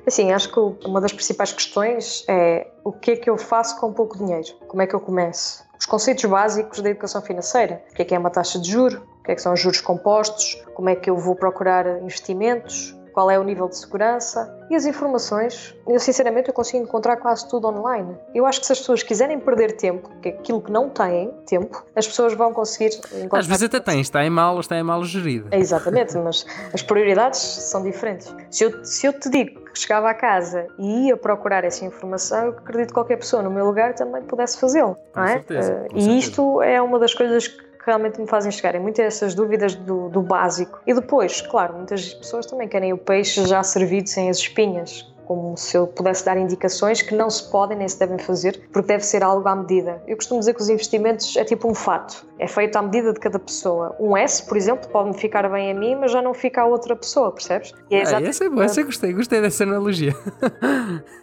[0.06, 3.94] Assim, acho que uma das principais questões é o que é que eu faço com
[3.94, 4.54] pouco dinheiro?
[4.68, 5.64] Como é que eu começo?
[5.80, 7.82] Os conceitos básicos da educação financeira.
[7.90, 9.02] O que é que é uma taxa de juro?
[9.22, 10.62] O que é que são os juros compostos?
[10.76, 12.94] Como é que eu vou procurar investimentos?
[13.14, 15.76] Qual é o nível de segurança e as informações.
[15.88, 18.18] Eu, sinceramente, eu consigo encontrar quase tudo online.
[18.34, 21.32] Eu acho que se as pessoas quiserem perder tempo, que é aquilo que não têm
[21.46, 23.40] tempo, as pessoas vão conseguir encontrar.
[23.40, 25.48] Às vezes até têm, está em mal, está em mal gerida.
[25.52, 28.34] É, exatamente, mas as prioridades são diferentes.
[28.50, 32.46] Se eu, se eu te digo que chegava à casa e ia procurar essa informação,
[32.46, 34.98] eu acredito que qualquer pessoa no meu lugar também pudesse fazê-lo.
[35.14, 35.34] Com é?
[35.34, 36.10] certeza, com e certeza.
[36.12, 38.80] isto é uma das coisas que realmente me fazem chegar.
[38.80, 40.80] Muitas essas dúvidas do, do básico.
[40.86, 45.13] E depois, claro, muitas pessoas também querem o peixe já servido sem as espinhas.
[45.26, 48.88] Como se eu pudesse dar indicações que não se podem nem se devem fazer, porque
[48.88, 50.02] deve ser algo à medida.
[50.08, 53.20] Eu costumo dizer que os investimentos é tipo um fato, é feito à medida de
[53.20, 53.96] cada pessoa.
[54.00, 56.96] Um S, por exemplo, pode-me ficar bem a mim, mas já não fica a outra
[56.96, 57.74] pessoa, percebes?
[57.90, 60.14] E Ah, exatamente- essa é boa, essa eu gostei, gostei dessa analogia.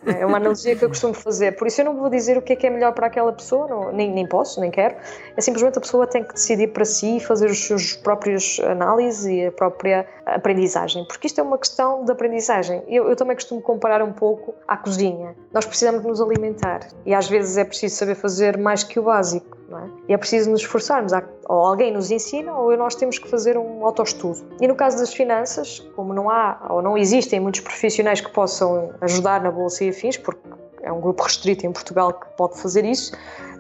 [0.06, 1.56] é uma analogia que eu costumo fazer.
[1.56, 3.66] Por isso eu não vou dizer o que é que é melhor para aquela pessoa,
[3.68, 4.94] não- nem, nem posso, nem quero.
[5.36, 9.26] É simplesmente a pessoa tem que decidir para si e fazer os seus próprios análises
[9.26, 11.04] e a própria aprendizagem.
[11.06, 12.82] Porque isto é uma questão de aprendizagem.
[12.88, 15.34] Eu, eu também costumo comparar um pouco à cozinha.
[15.52, 19.58] Nós precisamos nos alimentar e às vezes é preciso saber fazer mais que o básico.
[19.68, 19.88] Não é?
[20.08, 21.12] E é preciso nos esforçarmos.
[21.48, 24.40] Ou alguém nos ensina ou nós temos que fazer um autoestudo.
[24.60, 28.92] E no caso das finanças, como não há ou não existem muitos profissionais que possam
[29.00, 30.40] ajudar na bolsa e afins, porque
[30.82, 33.12] é um grupo restrito em Portugal que pode fazer isso,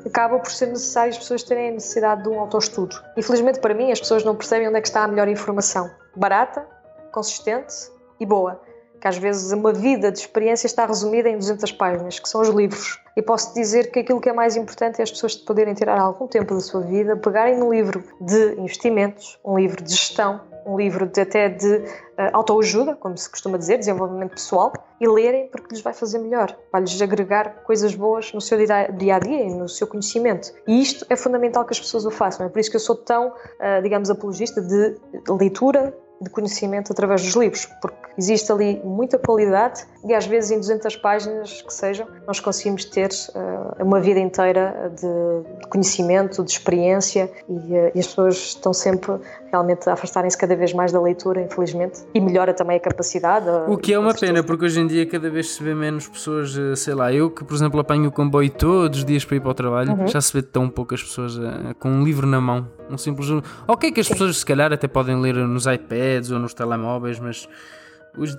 [0.04, 2.96] acaba por ser necessário as pessoas terem a necessidade de um autoestudo.
[3.16, 5.90] Infelizmente para mim as pessoas não percebem onde é que está a melhor informação.
[6.16, 6.66] Barata,
[7.12, 8.60] consistente e boa.
[9.00, 12.48] Que às vezes uma vida de experiência está resumida em 200 páginas, que são os
[12.48, 13.00] livros.
[13.16, 16.26] E posso dizer que aquilo que é mais importante é as pessoas poderem tirar algum
[16.26, 21.06] tempo da sua vida, pegarem no livro de investimentos, um livro de gestão, um livro
[21.06, 21.84] de, até de
[22.16, 26.56] eh, autoajuda, como se costuma dizer, desenvolvimento pessoal, e lerem porque lhes vai fazer melhor,
[26.70, 30.52] vai-lhes agregar coisas boas no seu dia a dia e no seu conhecimento.
[30.66, 32.46] E isto é fundamental que as pessoas o façam.
[32.46, 34.96] É por isso que eu sou tão, eh, digamos, apologista de
[35.28, 40.58] leitura de conhecimento através dos livros, porque existe ali muita qualidade e às vezes em
[40.58, 47.30] 200 páginas que sejam, nós conseguimos ter eh, uma vida inteira de, conhecimento, de experiência
[47.48, 49.12] e, eh, e as pessoas estão sempre
[49.50, 53.46] realmente a afastarem-se cada vez mais da leitura, infelizmente, e melhora também a capacidade.
[53.68, 56.56] O que é uma pena, porque hoje em dia cada vez se vê menos pessoas,
[56.56, 59.40] eh, sei lá, eu que por exemplo apanho o comboio todos os dias para ir
[59.40, 60.08] para o trabalho, Uhum.
[60.08, 63.28] já se vê tão poucas pessoas eh, com um livro na mão, um simples.
[63.68, 67.48] Ok, que as pessoas se calhar até podem ler nos iPads ou nos telemóveis, mas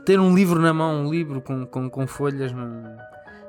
[0.05, 2.83] ter um livro na mão, um livro com, com, com folhas, não...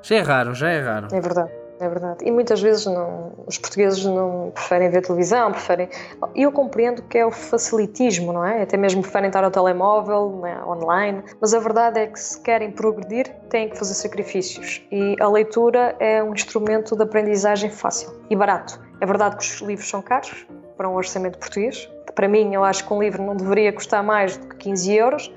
[0.03, 1.09] já é raro, já é raro.
[1.13, 2.25] É verdade, é verdade.
[2.25, 5.89] E muitas vezes não, os portugueses não preferem ver televisão, preferem.
[6.35, 8.63] E eu compreendo que é o facilitismo, não é?
[8.63, 11.23] Até mesmo preferem estar ao telemóvel, né, online.
[11.41, 14.83] Mas a verdade é que se querem progredir, têm que fazer sacrifícios.
[14.91, 18.81] E a leitura é um instrumento de aprendizagem fácil e barato.
[19.01, 21.89] É verdade que os livros são caros para um orçamento português.
[22.15, 25.33] Para mim, eu acho que um livro não deveria custar mais do que 15 euros.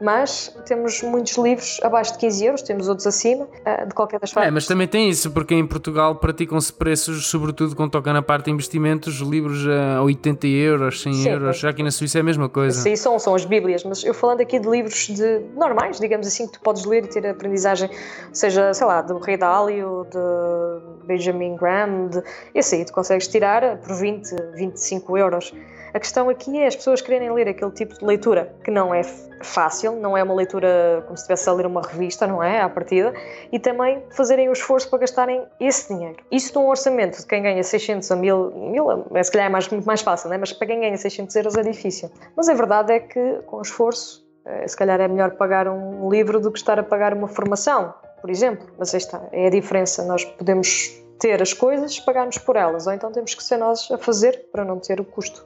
[0.00, 4.30] Mas temos muitos livros abaixo de 15 euros, temos outros acima, eh, de qualquer das
[4.30, 4.48] formas.
[4.48, 8.46] É, mas também tem isso, porque em Portugal praticam-se preços, sobretudo quando toca na parte
[8.46, 12.24] de investimentos, livros a 80 euros, 100 Sim, euros, já aqui na Suíça é a
[12.24, 12.80] mesma coisa.
[12.80, 16.46] Sim, são, são as Bíblias, mas eu falando aqui de livros de normais, digamos assim,
[16.46, 17.90] que tu podes ler e ter aprendizagem,
[18.32, 22.22] seja, sei lá, do Rei Dalio, de Benjamin Graham, de,
[22.54, 25.52] esse aí tu consegues tirar por 20, 25 euros.
[25.92, 29.02] A questão aqui é as pessoas quererem ler aquele tipo de leitura que não é
[29.42, 32.60] fácil, não é uma leitura como se estivesse a ler uma revista, não é?
[32.60, 33.12] À partida,
[33.50, 36.22] e também fazerem o esforço para gastarem esse dinheiro.
[36.30, 39.68] Isso num orçamento de quem ganha 600 a 1000, 1000 é, se calhar é mais,
[39.68, 40.38] muito mais fácil, é?
[40.38, 42.10] mas para quem ganha 600 euros é difícil.
[42.36, 46.40] Mas a verdade é que com esforço, eh, se calhar é melhor pagar um livro
[46.40, 48.66] do que estar a pagar uma formação, por exemplo.
[48.78, 50.04] Mas aí está, é a diferença.
[50.04, 53.98] Nós podemos ter as coisas, pagar-nos por elas, ou então temos que ser nós a
[53.98, 55.42] fazer para não ter o custo.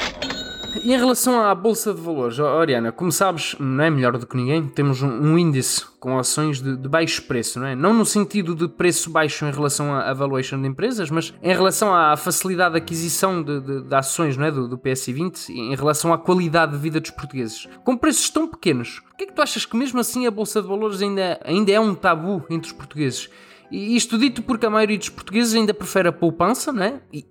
[0.83, 4.37] E em relação à Bolsa de Valores, Oriana, como sabes, não é melhor do que
[4.37, 7.77] ninguém, temos um, um índice com ações de, de baixo preço, não é?
[7.77, 11.95] Não no sentido de preço baixo em relação à valuation de empresas, mas em relação
[11.95, 14.51] à facilidade de aquisição de, de- de ações, não é?
[14.51, 17.69] Do, do PSI 20, e em relação à qualidade de vida dos portugueses.
[17.85, 20.61] Com preços tão pequenos, por que é que tu achas que mesmo assim a Bolsa
[20.61, 23.31] de Valores ainda, ainda é um tabu entre os portugueses?
[23.75, 27.01] Isto dito porque a maioria dos portugueses ainda prefere a poupança, não é?
[27.13, 27.27] E,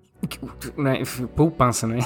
[0.75, 1.03] não é?
[1.36, 1.99] Poupança, não é?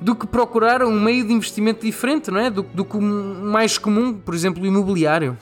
[0.00, 2.50] do que procurar um meio de investimento diferente, não é?
[2.50, 5.36] Do, do que o mais comum, por exemplo, o imobiliário.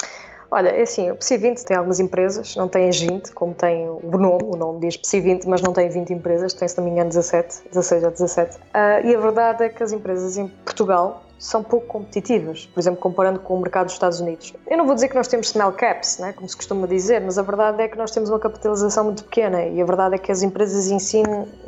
[0.51, 3.89] Olha, é assim, o PSI 20 tem algumas empresas, não tem as 20, como tem
[3.89, 6.85] o nome, o nome diz PSI 20, mas não tem 20 empresas, tem, se não
[6.85, 8.59] me engano, 17, 16 ou 17.
[8.73, 13.01] Ah, e a verdade é que as empresas em Portugal são pouco competitivas, por exemplo,
[13.01, 14.55] comparando com o mercado dos Estados Unidos.
[14.67, 17.39] Eu não vou dizer que nós temos small caps, né, como se costuma dizer, mas
[17.39, 20.33] a verdade é que nós temos uma capitalização muito pequena e a verdade é que
[20.33, 21.23] as empresas em si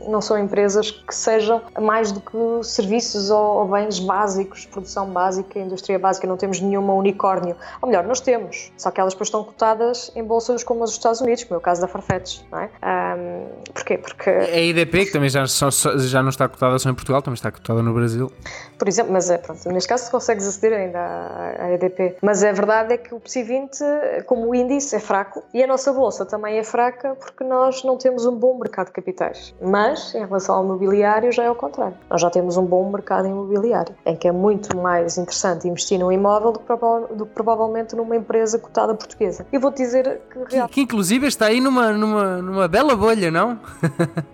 [0.07, 5.99] não são empresas que sejam mais do que serviços ou, bens básicos, produção básica, indústria
[5.99, 7.57] básica, não temos nenhuma unicórnio.
[7.83, 10.99] Ou melhor, nós temos, só que elas depois estão cotadas em bolsas como as dos
[10.99, 12.71] Estados Unidos, como é o caso da Farfetch, não é?
[12.83, 13.99] Um, porquê?
[13.99, 14.31] Porque...
[14.31, 17.83] A IDP, que também já, já não está cotada só em Portugal, também está cotada
[17.83, 18.33] no Brasil.
[18.79, 22.17] Por exemplo, mas é, pronto, neste caso consegues aceder ainda à, EDP.
[22.23, 23.79] Mas a verdade é que o PSI 20,
[24.27, 27.97] como o índice, é fraco e a nossa bolsa também é fraca porque nós não
[27.97, 29.55] temos um bom mercado de capitais.
[29.61, 31.97] Mas, em relação ao imobiliário, já é o contrário.
[32.11, 36.13] Nós já temos um bom mercado imobiliário, em que é muito mais interessante investir num
[36.13, 39.47] imóvel do que, do que provavelmente numa empresa cotada portuguesa.
[39.53, 43.59] E vou-te dizer que, que, que, inclusive está aí numa, numa, numa bela bolha, não?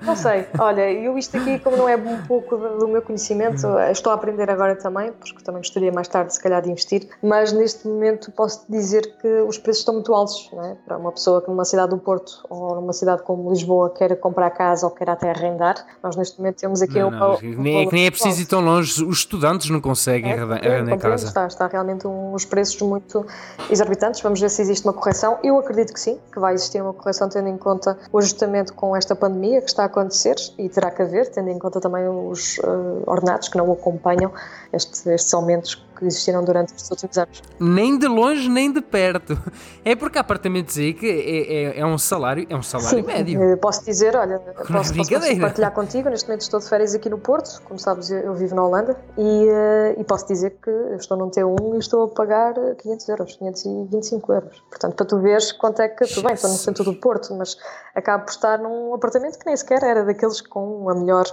[0.03, 0.47] Não sei.
[0.59, 4.51] Olha, eu isto aqui, como não é um pouco do meu conhecimento, estou a aprender
[4.51, 8.65] agora também, porque também gostaria mais tarde, se calhar, de investir, mas neste momento posso
[8.69, 10.77] dizer que os preços estão muito altos, é?
[10.85, 14.51] Para uma pessoa que numa cidade do Porto ou numa cidade como Lisboa queira comprar
[14.51, 17.89] casa ou queira até arrendar, nós neste momento temos aqui não, um, não, um, nem,
[17.91, 21.27] nem é preciso ir tão longe, os estudantes não conseguem é, arrendar, é, casa.
[21.27, 23.27] Está, está realmente uns preços muito
[23.71, 25.39] exorbitantes, vamos ver se existe uma correção.
[25.43, 28.97] Eu acredito que sim, que vai existir uma correção tendo em conta o ajustamento com
[28.97, 32.59] esta pandemia que está a acontecer e terá que haver, tendo em conta também os
[32.59, 34.33] uh, ordenados que não acompanham
[34.73, 37.43] este, estes aumentos que existiram durante os últimos anos.
[37.59, 39.39] Nem de longe, nem de perto.
[39.85, 43.43] É porque apartamentos aí que é, é, é um salário, é um salário Sim, médio.
[43.43, 47.19] Eh, posso dizer, olha, posso, posso, partilhar contigo, neste momento estou de férias aqui no
[47.19, 51.17] Porto, como sabes eu, vivo na Holanda, e, uh, e, posso dizer que eu estou
[51.17, 54.65] num T1 e estou a pagar 500 euros, 525 euros.
[54.71, 57.57] Portanto, para tu veres quanto é que, tudo bem, estou no centro do Porto, mas
[57.95, 61.25] acabo por estar num apartamento que nem sequer era daqueles com a melhor,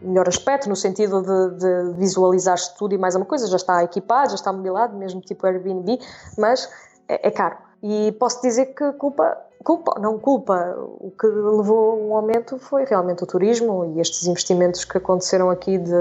[0.00, 4.30] melhor aspecto, no sentido de, de visualizar-se tudo e mais uma coisa, já está equipado,
[4.30, 5.98] já está mobilado, mesmo tipo Airbnb,
[6.38, 6.68] mas
[7.08, 7.56] é, é caro.
[7.82, 13.24] E posso dizer que culpa, culpa, não culpa, o que levou um aumento foi realmente
[13.24, 15.92] o turismo e estes investimentos que aconteceram aqui de,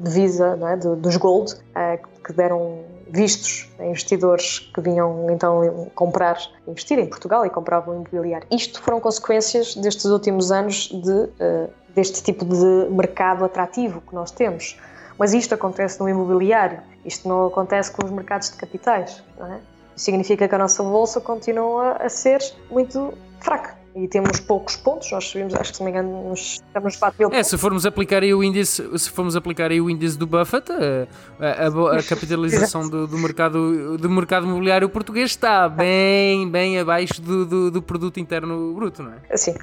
[0.00, 0.76] de Visa, é?
[0.76, 2.80] de, dos Gold, é, que deram
[3.12, 8.46] vistos a investidores que vinham então comprar, investir em Portugal e compravam imobiliário.
[8.50, 14.30] Isto foram consequências destes últimos anos de, uh, deste tipo de mercado atrativo que nós
[14.30, 14.78] temos.
[15.18, 19.22] Mas isto acontece no imobiliário, isto não acontece com os mercados de capitais.
[19.38, 19.60] Não é?
[19.94, 25.28] Significa que a nossa bolsa continua a ser muito fraca e temos poucos pontos, nós
[25.28, 27.46] subimos, acho que se não me engano, nos, estamos 4 mil pontos.
[27.46, 30.70] É, se formos aplicar aí o índice, se formos aplicar aí o índice do Buffett,
[30.72, 37.20] a, a, a capitalização do, do, mercado, do mercado imobiliário português está bem, bem abaixo
[37.20, 39.36] do, do, do produto interno bruto, não é?
[39.36, 39.54] Sim,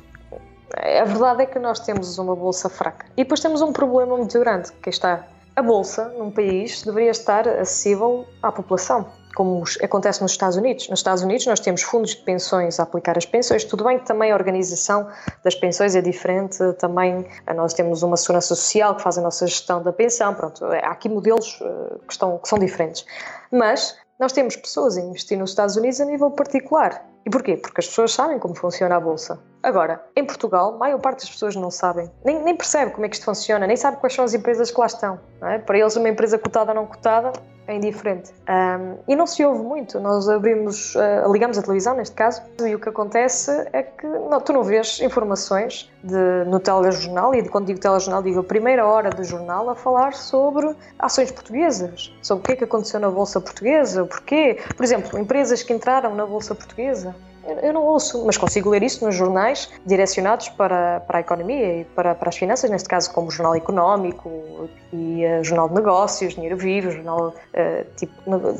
[0.78, 3.06] a verdade é que nós temos uma bolsa fraca.
[3.18, 5.26] E depois temos um problema muito grande, que está
[5.60, 10.89] a bolsa num país deveria estar acessível à população, como acontece nos Estados Unidos.
[10.89, 14.06] Nos Estados Unidos nós temos fundos de pensões a aplicar as pensões, tudo bem que
[14.06, 15.08] também a organização
[15.45, 17.25] das pensões é diferente, também
[17.56, 21.08] nós temos uma segurança social que faz a nossa gestão da pensão, pronto, há aqui
[21.08, 23.06] modelos eh, que, estão, que são diferentes.
[23.49, 27.06] Mas nós temos pessoas a investir nos Estados Unidos a nível particular.
[27.25, 27.56] E porquê?
[27.56, 29.39] Porque as pessoas sabem como funciona a bolsa.
[29.63, 33.10] Agora, em Portugal, a maior parte das pessoas não sabem, nem, nem percebe como é
[33.10, 35.17] que isto funciona, nem sabe quais são as empresas que lá estão.
[35.43, 35.60] É?
[35.60, 37.32] Para eles, uma empresa cotada ou não cotada
[37.70, 38.32] é indiferente.
[38.50, 40.00] Um, e não se ouve muito.
[40.00, 44.42] Nós abrimos, uh, ligamos a televisão, neste caso, e o que acontece é que não,
[44.42, 49.12] tu não vês informações de, no telejornal, e quando digo telejornal, digo a primeira hora
[49.12, 53.40] do jornal, a falar sobre ações portuguesas, sobre o que é que aconteceu na Bolsa
[53.40, 54.58] Portuguesa, porquê.
[54.76, 57.16] Por exemplo, empresas que entraram na Bolsa Portuguesa,
[57.62, 61.86] eu não ouço, mas consigo ler isso nos jornais direcionados para, para a economia e
[61.86, 66.34] para, para as finanças, neste caso como o Jornal Económico e o Jornal de Negócios,
[66.34, 68.14] Dinheiro Vivo, Jornal uh, tipo...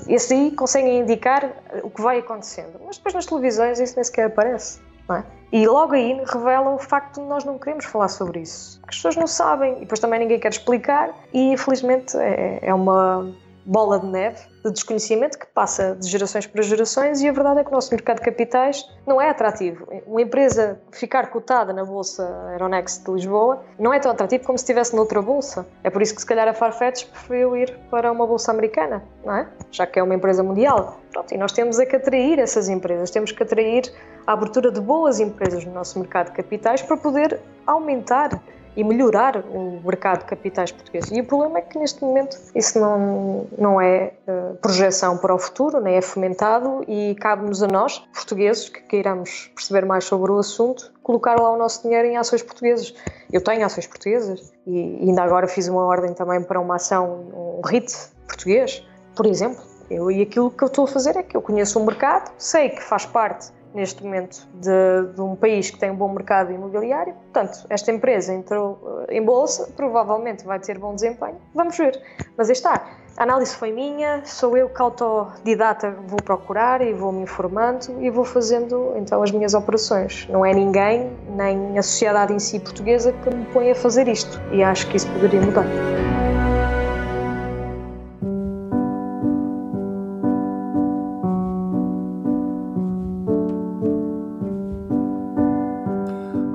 [0.08, 1.52] Esse aí conseguem indicar
[1.84, 4.80] o que vai acontecendo, mas depois nas televisões isso nem sequer aparece,
[5.12, 5.24] é?
[5.52, 8.80] E logo aí revela o facto de nós não queremos falar sobre isso.
[8.88, 13.34] As pessoas não sabem e depois também ninguém quer explicar e infelizmente é, é uma
[13.70, 17.64] bola de neve de desconhecimento que passa de gerações para gerações e a verdade é
[17.64, 19.88] que o nosso mercado de capitais não é atrativo.
[20.08, 24.64] Uma empresa ficar cotada na Bolsa Aeronext de Lisboa não é tão atrativo como se
[24.64, 25.68] estivesse noutra bolsa.
[25.84, 29.36] É por isso que se calhar a Farfetch preferiu ir para uma bolsa americana, não
[29.36, 29.48] é?
[29.72, 31.00] Já que é uma empresa mundial.
[31.12, 33.94] Pronto, e nós temos é que atrair essas empresas, temos que atrair
[34.26, 38.42] a abertura de boas empresas no nosso mercado de capitais para poder aumentar
[38.76, 41.10] e melhorar o mercado de capitais português.
[41.12, 45.40] E o problema é que neste momento isso não, não é uh, projeção para o
[45.40, 50.38] futuro, nem é fomentado e cabe-nos a nós, portugueses, que queiramos perceber mais sobre o
[50.38, 52.94] assunto, colocar lá o nosso dinheiro em ações portuguesas.
[53.32, 57.62] Eu tenho ações portuguesas e ainda agora fiz uma ordem também para uma ação, um
[57.66, 57.94] RIT
[58.28, 59.62] português, por exemplo.
[59.90, 62.70] Eu, e aquilo que eu estou a fazer é que eu conheço o mercado, sei
[62.70, 67.14] que faz parte neste momento de, de, um país que tem um bom mercado imobiliário.
[67.14, 71.38] Portanto, esta empresa entrou eh, em bolsa, provavelmente vai ter bom desempenho.
[71.54, 72.02] Vamos ver.
[72.38, 72.88] Mas aí está.
[73.18, 78.10] A análise foi minha, sou eu que autodidata vou procurar e vou me informando e
[78.10, 80.26] vou fazendo então as minhas operações.
[80.30, 84.40] Não é ninguém, nem a sociedade em si portuguesa que me põe a fazer isto.
[84.54, 85.66] E acho que isso poderia mudar.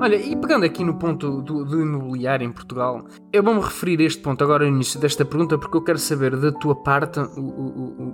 [0.05, 4.03] Olha, e pegando aqui no ponto do, do imobiliário em Portugal, eu vou-me referir a
[4.03, 7.19] este ponto agora no início desta pergunta porque eu quero saber da tua parte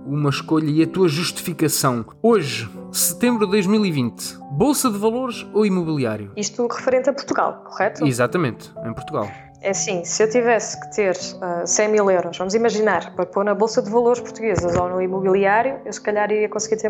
[0.06, 2.06] uma escolha e a tua justificação.
[2.24, 6.32] Hoje, setembro de 2020, Bolsa de Valores ou imobiliário?
[6.38, 8.08] Isto referente a Portugal, correto?
[8.08, 9.28] Exatamente, em Portugal.
[9.60, 13.26] É assim, se eu tivesse que ter uh, ah, 100 mil euros, vamos imaginar, para
[13.26, 16.90] pôr na Bolsa de Valores portuguesas ou no imobiliário, eu se calhar iria conseguir ter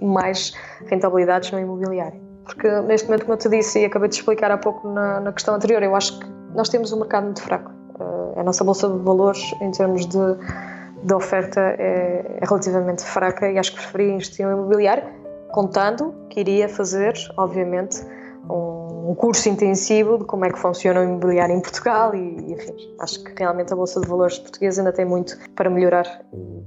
[0.00, 0.54] mais
[0.88, 4.58] rentabilidades no imobiliário porque neste momento, como eu te disse e acabei de explicar há
[4.58, 7.70] pouco na, na questão anterior, eu acho que nós temos um mercado muito fraco.
[7.98, 10.18] Uh, a nossa bolsa de valores, em termos de,
[11.02, 15.04] de oferta, é, é relativamente fraca e acho que preferia investir no imobiliário,
[15.52, 18.00] contando que iria fazer, obviamente,
[18.48, 18.79] um,
[19.10, 23.22] um, curso intensivo de como é que funciona o imobiliário em Portugal e, enfim, acho
[23.22, 26.06] que realmente a Bolsa de Valores portuguesa ainda tem muito para melhorar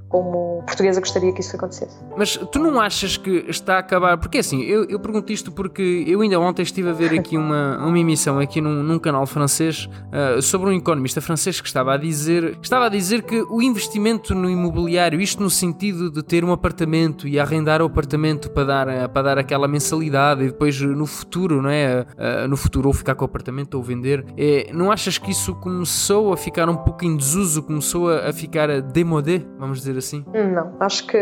[0.10, 1.98] como portuguesa gostaria que isso acontecesse.
[2.16, 6.04] Mas tu não achas que está a acabar, porque assim, eu, eu pergunto isto porque
[6.08, 9.90] eu ainda ontem estive a ver aqui uma, uma emissão aqui num, num canal francês
[10.12, 14.36] uh, sobre um economista francês que estava a dizer estava a dizer que o investimento
[14.36, 19.10] no imobiliário, isto no sentido de ter um apartamento e arrendar o apartamento para dar,
[19.10, 22.02] para dar aquela mensalidade e depois no futuro, não é?
[22.02, 25.56] Uh, no futuro ou ficar com o apartamento ou vender, é, não achas que isso
[25.56, 30.26] começou a ficar um pouco em desuso, começou a, a ficar demodé, vamos dizer assim?
[30.34, 31.18] Não, acho que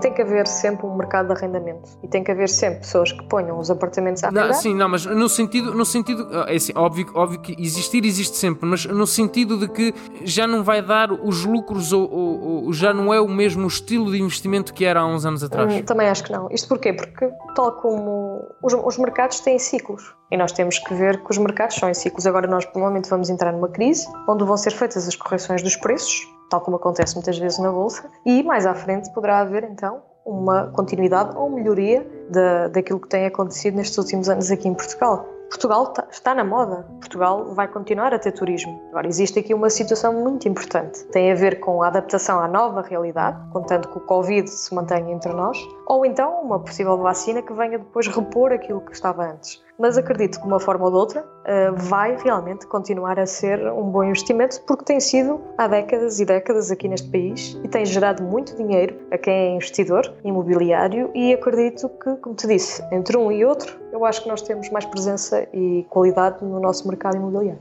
[0.00, 3.22] tem que haver sempre um mercado de arrendamento e tem que haver sempre pessoas que
[3.28, 4.48] ponham os apartamentos a arrendar.
[4.48, 8.36] Não, sim, não, mas no sentido, no sentido é assim, óbvio, óbvio que existir existe
[8.36, 9.94] sempre, mas no sentido de que
[10.24, 14.10] já não vai dar os lucros ou, ou, ou já não é o mesmo estilo
[14.10, 15.72] de investimento que era há uns anos atrás.
[15.72, 16.48] Hum, também acho que não.
[16.50, 16.92] Isto porquê?
[16.92, 21.38] Porque tal como os, os mercados têm ciclos e nós temos que ver que os
[21.38, 22.26] mercados são em ciclos.
[22.26, 26.28] Agora nós provavelmente vamos entrar numa crise onde vão ser feitas as correções dos preços
[26.50, 30.66] tal como acontece muitas vezes na Bolsa, e mais à frente poderá haver então uma
[30.72, 35.26] continuidade ou melhoria de, daquilo que tem acontecido nestes últimos anos aqui em Portugal.
[35.48, 38.80] Portugal tá, está na moda, Portugal vai continuar a ter turismo.
[38.90, 41.02] Agora, existe aqui uma situação muito importante.
[41.06, 45.12] Tem a ver com a adaptação à nova realidade, contando que o Covid se mantenha
[45.12, 49.60] entre nós, ou então uma possível vacina que venha depois repor aquilo que estava antes
[49.80, 53.60] mas acredito que de uma forma ou de outra eh, vai realmente continuar a ser
[53.72, 57.86] um bom investimento porque tem sido há décadas e décadas aqui neste país e tem
[57.86, 63.16] gerado muito dinheiro a quem é investidor imobiliário e acredito que, como te disse, entre
[63.16, 67.16] um e outro, eu acho que nós temos mais presença e qualidade no nosso mercado
[67.16, 67.60] imobiliário.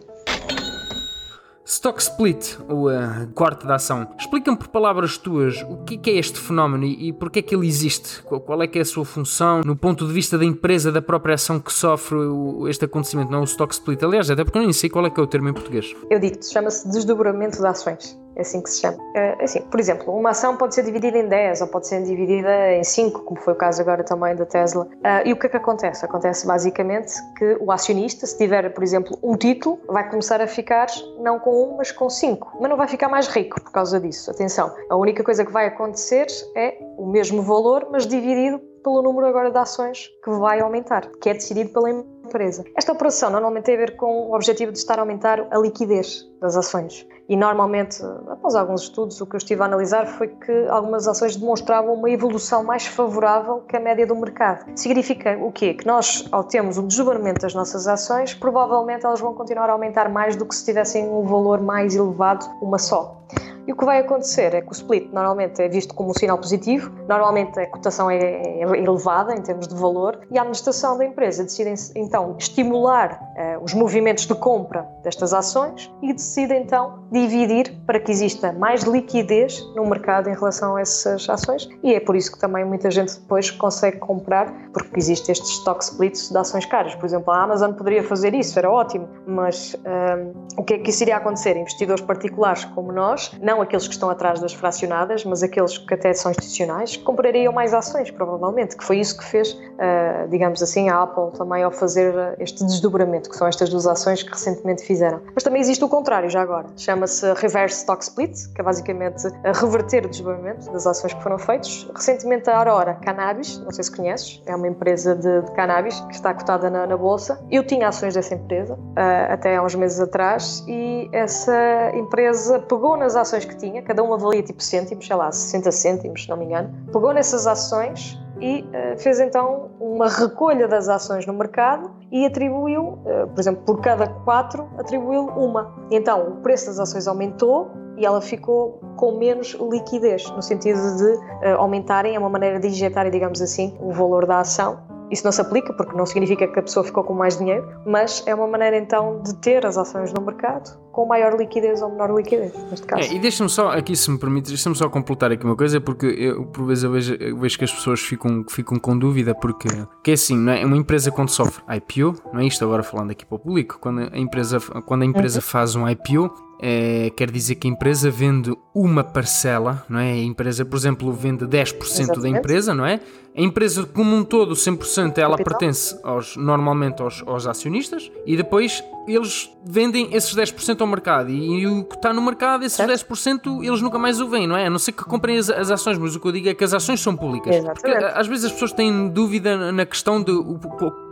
[1.69, 4.07] Stock Split, o uh, corte da ação.
[4.17, 7.67] Explica-me por palavras tuas o que é este fenómeno e, e porquê é que ele
[7.67, 8.23] existe?
[8.23, 10.99] Qual, qual, é que é a sua função no ponto de vista da empresa, da
[10.99, 14.01] própria ação que sofre o, este acontecimento, não o Stock Split?
[14.01, 15.95] Aliás, até porque eu nem sei qual é que é o termo em português.
[16.09, 18.97] Eu digo-te, chama-se desdobramento de ações é assim que se chama.
[19.13, 22.73] É, assim, por exemplo, uma ação pode ser dividida em 10 ou pode ser dividida
[22.73, 24.85] em 5, como foi o caso agora também da Tesla.
[24.85, 26.05] Uh, e o que é que acontece?
[26.05, 30.87] Acontece basicamente que o acionista, se tiver, por exemplo, um título, vai começar a ficar
[31.19, 32.57] não com um, mas com cinco.
[32.59, 34.31] Mas não vai ficar mais rico por causa disso.
[34.31, 39.27] Atenção, a única coisa que vai acontecer é o mesmo valor, mas dividido pelo número
[39.27, 42.63] agora de ações que vai aumentar, que é decidido pela empresa.
[42.75, 46.29] Esta operação normalmente tem a ver com o objetivo de estar a aumentar a liquidez
[46.39, 47.05] das ações.
[47.27, 51.35] E normalmente, após alguns estudos, o que eu estive a analisar foi que algumas ações
[51.35, 54.65] demonstravam uma evolução mais favorável que a média do mercado.
[54.75, 55.75] Significa o quê?
[55.75, 60.09] Que nós, ao termos um desdobramento das nossas ações, provavelmente elas vão continuar a aumentar
[60.09, 63.21] mais do que se tivessem um valor mais elevado, uma só.
[63.67, 66.37] E o que vai acontecer é que o split normalmente é visto como um sinal
[66.37, 71.05] positivo, normalmente a cotação é, é elevada em termos de valor e a administração da
[71.05, 77.79] empresa decide então estimular uh, os movimentos de compra destas ações e decide então dividir
[77.85, 82.15] para que exista mais liquidez no mercado em relação a essas ações e é por
[82.15, 86.65] isso que também muita gente depois consegue comprar porque existe estes stock splits de ações
[86.65, 86.95] caras.
[86.95, 90.89] Por exemplo, a Amazon poderia fazer isso, era ótimo, mas um, o que é que
[90.89, 91.57] isso iria acontecer?
[91.57, 96.13] Investidores particulares como nós, não aqueles que estão atrás das fracionadas, mas aqueles que até
[96.13, 101.01] são institucionais, comprariam mais ações, provavelmente, que foi isso que fez, uh, digamos assim, a
[101.01, 105.21] Apple também ao fazer este desdobramento, que são estas duas ações que recentemente fizeram.
[105.33, 109.51] Mas também existe o contrário já agora, chama-se Reverse Stock Split, que é basicamente a
[109.51, 111.89] reverter o desdobramento das ações que foram feitas.
[111.95, 116.13] Recentemente a Aurora Cannabis, não sei se conheces, é uma empresa de, de cannabis que
[116.13, 117.43] está cotada na, na, bolsa.
[117.49, 122.95] Eu tinha ações dessa empresa uh, até há uns meses atrás e essa empresa pegou
[122.97, 126.37] nas ações que tinha, cada uma valia tipo cêntimos, sei lá, 60 cêntimos, se não
[126.37, 131.91] me engano, pegou nessas ações e uh, fez então uma recolha das ações no mercado
[132.11, 135.75] e atribuiu, uh, por exemplo, por cada quatro, atribuiu uma.
[135.91, 141.13] Então o preço das ações aumentou e ela ficou com menos liquidez, no sentido de
[141.13, 145.31] uh, aumentarem, é uma maneira de injetarem, digamos assim, o valor da ação isso não
[145.31, 148.47] se aplica porque não significa que a pessoa ficou com mais dinheiro, mas é uma
[148.47, 152.85] maneira então de ter as ações no mercado com maior liquidez ou menor liquidez, neste
[152.85, 153.09] caso.
[153.09, 156.05] É, e deixa-me só, aqui se me permite, deixa-me só completar aqui uma coisa, porque
[156.05, 159.67] eu, por vezes eu vejo, eu vejo que as pessoas ficam, ficam com dúvida, porque
[160.03, 160.65] que é assim, não é?
[160.65, 164.09] uma empresa quando sofre IPO, não é isto agora falando aqui para o público, quando
[164.11, 165.43] a empresa, quando a empresa uhum.
[165.43, 170.11] faz um IPO, é, quer dizer que a empresa vende uma parcela, não é?
[170.11, 172.19] A empresa, por exemplo, vende 10% Exatamente.
[172.19, 172.99] da empresa, não é?
[173.35, 175.57] A empresa como um todo, 100%, ela Capital.
[175.57, 181.61] pertence aos, normalmente aos, aos, acionistas e depois eles vendem esses 10% ao mercado e,
[181.61, 182.91] e, o que está no mercado, esses certo.
[182.91, 184.65] 10% eles nunca mais o veem, não é?
[184.65, 186.63] A não ser que comprem as, as, ações, mas o que eu digo é que
[186.63, 187.55] as ações são públicas.
[187.55, 187.81] Exatamente.
[187.81, 190.59] Porque às vezes as pessoas têm dúvida na questão de o,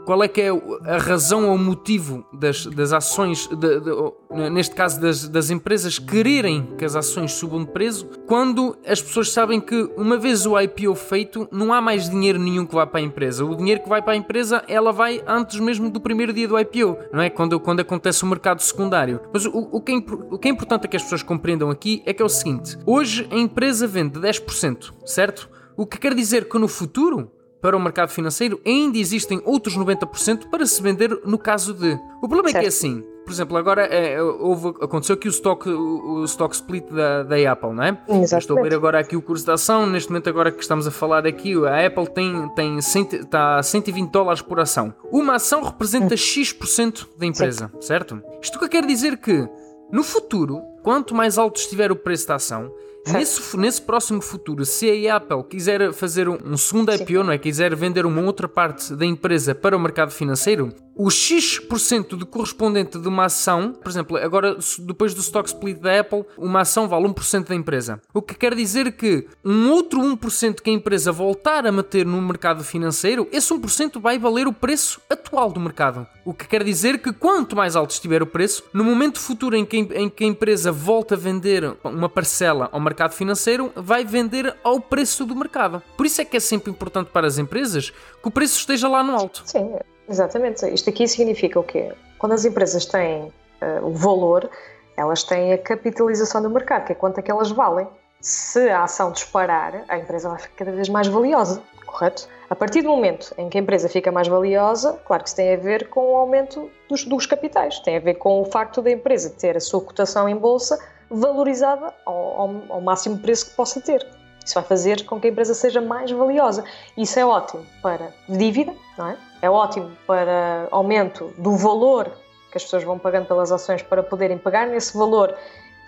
[0.07, 0.49] qual é que é
[0.85, 5.99] a razão ou o motivo das, das ações, de, de, neste caso das, das empresas,
[5.99, 10.57] quererem que as ações subam de preço, quando as pessoas sabem que uma vez o
[10.57, 13.43] IPO feito, não há mais dinheiro nenhum que vá para a empresa.
[13.43, 16.57] O dinheiro que vai para a empresa, ela vai antes mesmo do primeiro dia do
[16.57, 17.29] IPO, não é?
[17.29, 19.19] Quando, quando acontece o mercado secundário.
[19.33, 22.01] Mas o, o, que é, o que é importante é que as pessoas compreendam aqui
[22.05, 25.49] é que é o seguinte: hoje a empresa vende 10%, certo?
[25.75, 27.29] O que quer dizer que no futuro
[27.67, 31.99] para o mercado financeiro, ainda existem outros 90% para se vender no caso de.
[32.21, 32.55] O problema certo.
[32.55, 33.03] é que é assim.
[33.25, 37.51] Por exemplo, agora é, houve, aconteceu aqui o stock, o, o stock split da, da
[37.51, 37.89] Apple, não é?
[37.89, 38.37] Exatamente.
[38.37, 39.85] Estou a ver agora aqui o curso da ação.
[39.85, 43.63] Neste momento, agora que estamos a falar aqui, a Apple tem, tem cento, está a
[43.63, 44.93] 120 dólares por ação.
[45.11, 46.17] Uma ação representa hum.
[46.17, 48.15] X% da empresa, certo?
[48.15, 48.23] certo?
[48.41, 49.45] Isto que quer dizer que,
[49.91, 52.71] no futuro, quanto mais alto estiver o preço da ação,
[53.13, 57.37] Nesse, nesse próximo futuro, se a Apple quiser fazer um, um segundo IPO, não é?
[57.37, 62.97] quiser vender uma outra parte da empresa para o mercado financeiro, o X% de correspondente
[62.97, 67.07] de uma ação, por exemplo, agora depois do stock split da Apple, uma ação vale
[67.07, 68.01] 1% da empresa.
[68.13, 72.19] O que quer dizer que um outro 1% que a empresa voltar a meter no
[72.21, 76.07] mercado financeiro, esse 1% vai valer o preço atual do mercado.
[76.25, 79.65] O que quer dizer que quanto mais alto estiver o preço, no momento futuro em
[79.65, 84.55] que, em que a empresa volta a vender uma parcela ao mercado financeiro, vai vender
[84.63, 85.81] ao preço do mercado.
[85.95, 89.03] Por isso é que é sempre importante para as empresas que o preço esteja lá
[89.03, 89.43] no alto.
[89.45, 89.77] Sim,
[90.09, 90.65] Exatamente.
[90.73, 91.91] Isto aqui significa o quê?
[92.17, 93.23] Quando as empresas têm
[93.61, 94.49] uh, o valor,
[94.95, 97.87] elas têm a capitalização do mercado, que é quanto é que elas valem.
[98.19, 102.27] Se a ação disparar, a empresa vai ficar cada vez mais valiosa, correto?
[102.49, 105.53] A partir do momento em que a empresa fica mais valiosa, claro que isso tem
[105.53, 108.89] a ver com o aumento dos, dos capitais, tem a ver com o facto da
[108.89, 110.79] empresa ter a sua cotação em bolsa
[111.09, 114.05] valorizada ao, ao, ao máximo preço que possa ter.
[114.43, 116.63] Isso vai fazer com que a empresa seja mais valiosa.
[116.95, 119.17] Isso é ótimo para dívida, não é?
[119.41, 122.11] É ótimo para aumento do valor
[122.51, 125.35] que as pessoas vão pagando pelas ações para poderem pagar nesse valor,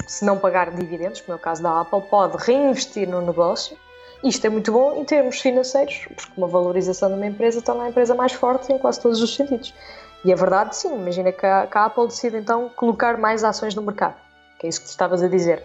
[0.05, 3.77] se não pagar dividendos, como é o caso da Apple, pode reinvestir no negócio.
[4.23, 7.89] Isto é muito bom em termos financeiros, porque uma valorização de uma empresa torna a
[7.89, 9.73] empresa mais forte em quase todos os sentidos.
[10.25, 13.73] E é verdade, sim, imagina que a, que a Apple decide então colocar mais ações
[13.73, 14.15] no mercado,
[14.59, 15.63] que é isso que tu estavas a dizer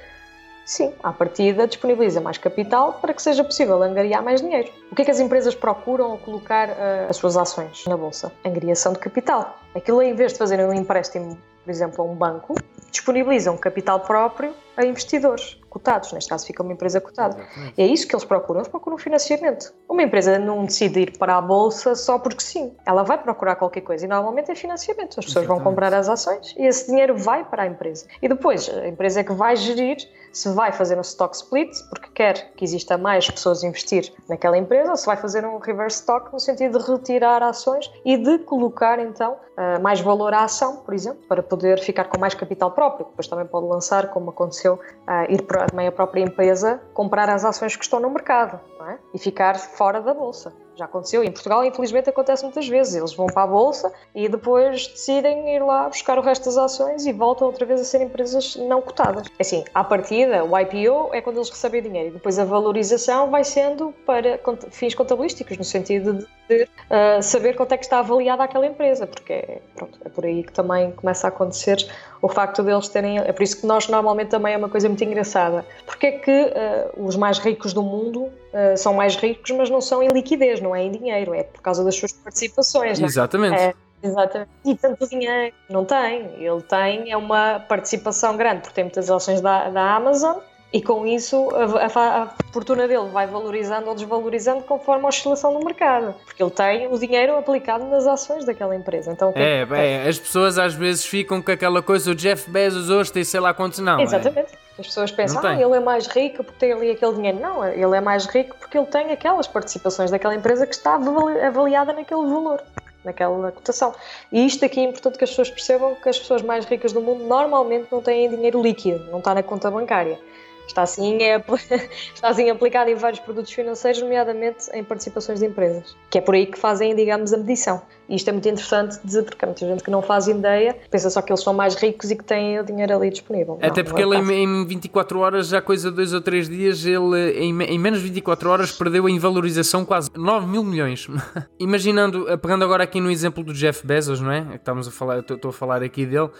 [0.64, 4.70] Sim, à partida disponibiliza mais capital para que seja possível angariar mais dinheiro.
[4.90, 8.32] O que é que as empresas procuram ao colocar uh, as suas ações na bolsa?
[8.44, 9.58] Angariação de capital.
[9.74, 12.54] Aquilo em vez de fazerem um empréstimo por exemplo, a um banco,
[12.90, 17.36] disponibilizam capital próprio a investidores cotados, neste caso fica uma empresa cotada.
[17.76, 19.72] É isso que eles procuram, eles procuram financiamento.
[19.88, 23.80] Uma empresa não decide ir para a bolsa só porque sim, ela vai procurar qualquer
[23.80, 25.18] coisa e normalmente é financiamento.
[25.18, 25.64] As pessoas Exatamente.
[25.64, 28.06] vão comprar as ações e esse dinheiro vai para a empresa.
[28.20, 29.96] E depois a empresa é que vai gerir
[30.32, 34.58] se vai fazer um stock split, porque quer que exista mais pessoas a investir naquela
[34.58, 38.38] empresa, ou se vai fazer um reverse stock no sentido de retirar ações e de
[38.40, 42.72] colocar então eh, mais valor à ação, por exemplo, para poder ficar com mais capital
[42.72, 43.06] próprio.
[43.06, 47.44] Depois também pode lançar, como aconteceu, uh, ir para também a própria empresa comprar as
[47.44, 48.96] ações que estão no mercado é?
[49.14, 50.52] e ficar fora da bolsa.
[50.76, 51.22] Já aconteceu.
[51.22, 52.96] Em Portugal, infelizmente, acontece muitas vezes.
[52.96, 57.06] Eles vão para a bolsa e depois decidem ir lá buscar o resto das ações
[57.06, 59.28] e voltam outra vez a ser empresas não cotadas.
[59.38, 63.30] É assim, à partida, o IPO é quando eles recebem dinheiro e depois a valorização
[63.30, 64.40] vai sendo para
[64.70, 69.60] fins contabilísticos, no sentido de uh, saber quanto é que está avaliada aquela empresa, porque
[69.74, 71.86] pronto, é por aí que também começa a acontecer
[72.20, 73.18] o facto deles terem.
[73.18, 75.64] É por isso que nós normalmente também é uma coisa muito engraçada.
[75.86, 79.80] Porque é que uh, os mais ricos do mundo uh, são mais ricos, mas não
[79.80, 83.00] são em liquidez, não é em dinheiro, é por causa das suas participações.
[83.00, 83.04] É?
[83.04, 83.60] Exatamente.
[83.60, 84.50] É, Exatamente.
[84.66, 86.30] E tanto dinheiro não tem.
[86.36, 90.36] Ele tem é uma participação grande, porque tem muitas ações da, da Amazon
[90.74, 95.56] e com isso a, a, a, fortuna dele vai valorizando ou desvalorizando conforme a oscilação
[95.56, 99.12] do mercado, porque ele tem o dinheiro aplicado nas ações daquela empresa.
[99.12, 102.90] Então, é, é, bem, as pessoas às vezes ficam com aquela coisa, o Jeff Bezos
[102.90, 104.00] hoje tem sei lá quantos não.
[104.00, 104.02] É?
[104.02, 104.52] Exatamente.
[104.52, 104.80] É.
[104.80, 107.38] As pessoas pensam, ah, ele é mais rico porque tem ali aquele dinheiro.
[107.38, 111.92] Não, ele é mais rico porque ele tem aquelas participações daquela empresa que está avaliada
[111.92, 112.60] naquele valor
[113.04, 113.94] naquela cotação.
[114.32, 117.00] E isto aqui é importante que as pessoas percebam que as pessoas mais ricas do
[117.00, 120.18] mundo normalmente não têm dinheiro líquido, não está na conta bancária.
[120.66, 121.36] Está assim, é,
[122.14, 126.34] está assim aplicado em vários produtos financeiros, nomeadamente em participações de empresas, que é por
[126.34, 127.82] aí que fazem, digamos, a medição.
[128.08, 131.08] E isto é muito interessante dizer, porque há muita gente que não faz ideia, pensa
[131.08, 133.58] só que eles são mais ricos e que têm o dinheiro ali disponível.
[133.62, 136.48] Até não, porque não é ele em 24 horas, já coisa de 2 ou 3
[136.48, 141.08] dias, ele em, em menos de 24 horas perdeu em valorização quase 9 mil milhões.
[141.58, 144.54] Imaginando, pegando agora aqui no exemplo do Jeff Bezos, não é?
[144.54, 146.30] Estamos a falar, estou a falar aqui dele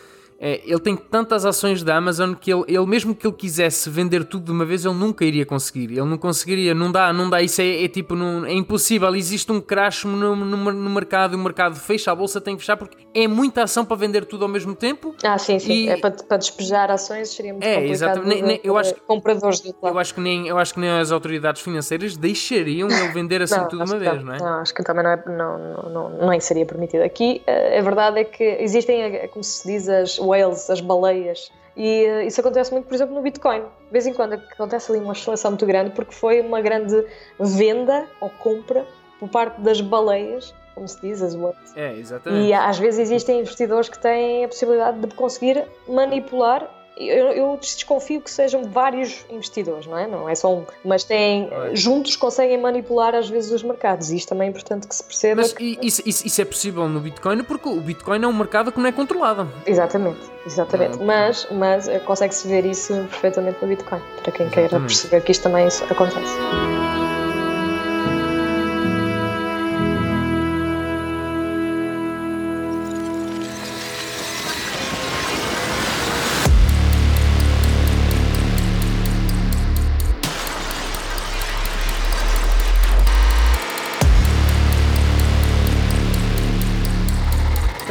[0.45, 4.45] ele tem tantas ações da Amazon que ele, ele, mesmo que ele quisesse vender tudo
[4.45, 5.84] de uma vez, ele nunca iria conseguir.
[5.84, 7.40] Ele não conseguiria, não dá, não dá.
[7.40, 9.14] Isso é, é tipo, não, é impossível.
[9.14, 12.76] Existe um crash no, no, no, mercado, o mercado fecha, a bolsa tem que fechar
[12.76, 15.14] porque é muita ação para vender tudo ao mesmo tempo.
[15.24, 15.72] Ah, sim, sim.
[15.72, 15.88] E...
[15.88, 17.92] É para, para despejar ações seria muito é, complicado.
[17.92, 18.42] Exatamente.
[18.42, 21.62] Nem, eu acho, compradores do eu acho que nem Eu acho que nem as autoridades
[21.62, 24.38] financeiras deixariam ele vender assim não, tudo de uma vez, não, não é?
[24.38, 27.03] Não, acho que também não, é, não, não, não, nem seria permitido.
[27.03, 31.51] Aqui a verdade é que existem, é como se diz, as whales, as baleias.
[31.76, 33.61] E uh, isso acontece muito, por exemplo, no Bitcoin.
[33.61, 37.05] De vez em quando acontece ali uma oscilação muito grande porque foi uma grande
[37.39, 38.87] venda ou compra
[39.18, 41.76] por parte das baleias, como se diz, as whales.
[41.76, 42.47] É, exatamente.
[42.47, 48.20] E às vezes existem investidores que têm a possibilidade de conseguir manipular eu, eu, desconfio
[48.20, 50.07] que sejam vários investidores, não é?
[50.07, 54.28] Não é só um, mas têm, juntos conseguem manipular às vezes os mercados e isto
[54.28, 55.42] também é importante que se perceba.
[55.42, 55.78] Mas que...
[55.82, 58.86] isso, isso, isso, é possível no Bitcoin porque o Bitcoin é um mercado que não
[58.86, 59.51] é controlado.
[59.66, 60.99] Exatamente, exatamente.
[61.01, 64.55] Ah, mas, mas eh, consegue-se ver isso perfeitamente no Bitcoin, para quem exatamente.
[64.55, 66.93] queira perceber que isto também acontece.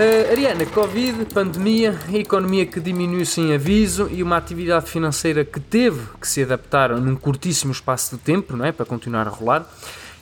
[0.03, 5.61] Uh, Ariana, Covid, pandemia, a economia que diminuiu sem aviso e uma atividade financeira que
[5.61, 8.73] teve que se adaptar num curtíssimo espaço de tempo, não é?
[8.73, 9.65] Para continuar a rolar.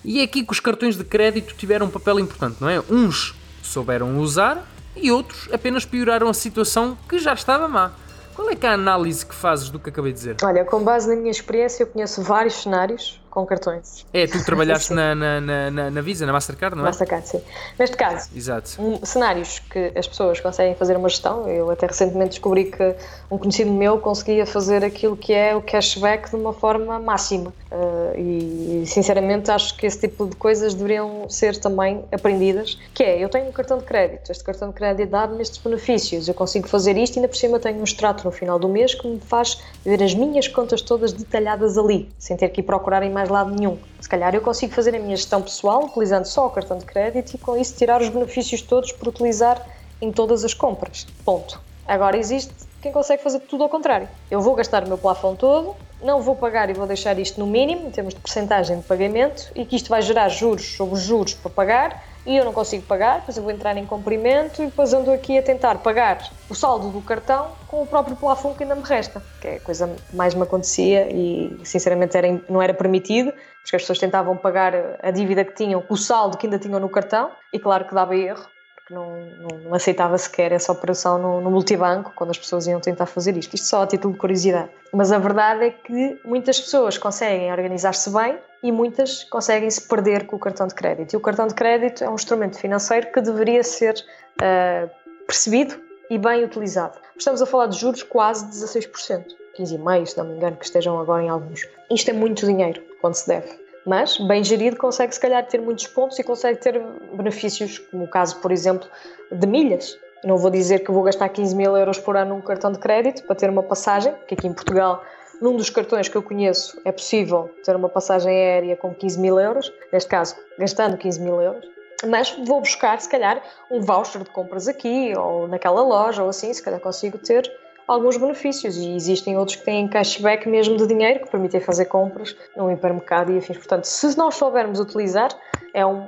[0.05, 2.79] E é aqui que os cartões de crédito tiveram um papel importante, não é?
[2.91, 4.63] Uns souberam usar
[4.95, 7.91] e outros apenas pioraram a situação que já estava má.
[8.35, 10.35] Qual é que é a análise que fazes do que acabei de dizer?
[10.43, 14.05] Olha, com base na minha experiência, eu conheço vários cenários com cartões.
[14.13, 16.87] É, tu trabalhaste na, na, na, na, Visa, na Mastercard, não é?
[16.87, 17.41] Mastercard, sim.
[17.79, 18.79] Neste caso, Exato.
[18.79, 22.95] Um, cenários que as pessoas conseguem fazer uma gestão, eu até recentemente descobri que
[23.31, 27.53] um conhecido meu conseguia fazer aquilo que é o cashback de uma forma máxima.
[27.71, 33.23] Uh, e, sinceramente, acho que esse tipo de coisas deveriam ser também aprendidas, que é,
[33.23, 36.67] eu tenho um cartão de crédito, este cartão de crédito dá-me estes benefícios, eu consigo
[36.67, 39.21] fazer isto e ainda por cima tenho um extrato no final do mês que me
[39.21, 43.20] faz ver as minhas contas todas detalhadas ali, sem ter que ir procurar em mais
[43.21, 43.77] mais lado nenhum.
[43.99, 47.35] Se calhar eu consigo fazer a minha gestão pessoal utilizando só o cartão de crédito
[47.35, 49.63] e com isso tirar os benefícios todos por utilizar
[50.01, 51.05] em todas as compras.
[51.23, 51.61] Ponto.
[51.87, 52.51] Agora existe
[52.81, 54.09] quem consegue fazer tudo ao contrário.
[54.29, 57.45] Eu vou gastar o meu plafond todo, não vou pagar e vou deixar isto no
[57.45, 61.35] mínimo, em termos de porcentagem de pagamento, e que isto vai gerar juros sobre juros
[61.35, 64.93] para pagar, e eu não consigo pagar, depois eu vou entrar em comprimento e depois
[64.93, 66.19] ando aqui a tentar pagar
[66.49, 69.59] o saldo do cartão com o próprio plafond que ainda me resta, que é a
[69.59, 74.37] coisa que mais me acontecia e sinceramente era, não era permitido, porque as pessoas tentavam
[74.37, 77.95] pagar a dívida que tinham o saldo que ainda tinham no cartão e claro que
[77.95, 78.45] dava erro,
[78.91, 83.05] não, não, não aceitava sequer essa operação no, no, multibanco quando as pessoas iam tentar
[83.05, 83.55] fazer isto.
[83.55, 84.69] Isto só a título de curiosidade.
[84.93, 90.25] Mas a verdade é que muitas pessoas conseguem organizar-se bem e muitas conseguem se perder
[90.27, 91.13] com o cartão de crédito.
[91.13, 93.95] E o cartão de crédito é um instrumento financeiro que deveria ser
[94.41, 94.89] uh,
[95.25, 95.79] percebido
[96.09, 96.99] e bem utilizado.
[97.17, 99.25] Estamos a falar de juros quase 16%,
[99.57, 101.67] 15,5% se não me engano, que estejam agora em alguns.
[101.89, 103.60] Isto é muito dinheiro quando se deve.
[103.85, 106.79] Mas, bem gerido, consegue se calhar ter muitos pontos e consegue ter
[107.13, 108.87] benefícios, como o caso, por exemplo,
[109.31, 109.97] de milhas.
[110.23, 113.23] Não vou dizer que vou gastar 15 mil euros por ano num cartão de crédito
[113.23, 115.03] para ter uma passagem, que aqui em Portugal
[115.41, 119.39] num dos cartões que eu conheço é possível ter uma passagem aérea com 15 mil
[119.39, 121.67] euros, neste caso gastando 15 mil euros,
[122.07, 126.53] mas vou buscar se calhar um voucher de compras aqui ou naquela loja ou assim,
[126.53, 127.51] se calhar consigo ter
[127.91, 132.35] alguns benefícios e existem outros que têm cashback mesmo de dinheiro que permitem fazer compras
[132.55, 133.57] no hipermercado e afins.
[133.57, 135.29] Portanto, se nós soubermos utilizar,
[135.73, 136.07] é um,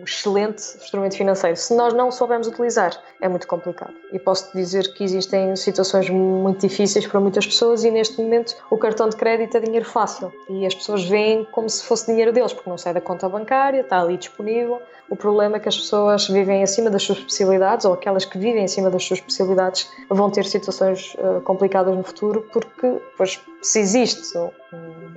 [0.00, 1.56] um excelente instrumento financeiro.
[1.56, 3.94] Se nós não soubermos utilizar, é muito complicado.
[4.12, 8.76] E posso dizer que existem situações muito difíceis para muitas pessoas e neste momento o
[8.76, 12.52] cartão de crédito é dinheiro fácil e as pessoas veem como se fosse dinheiro deles,
[12.52, 14.80] porque não sai da conta bancária, está ali disponível.
[15.08, 18.64] O problema é que as pessoas vivem acima das suas possibilidades ou aquelas que vivem
[18.64, 24.36] acima das suas possibilidades vão ter situações uh, complicadas no futuro porque, pois, se existe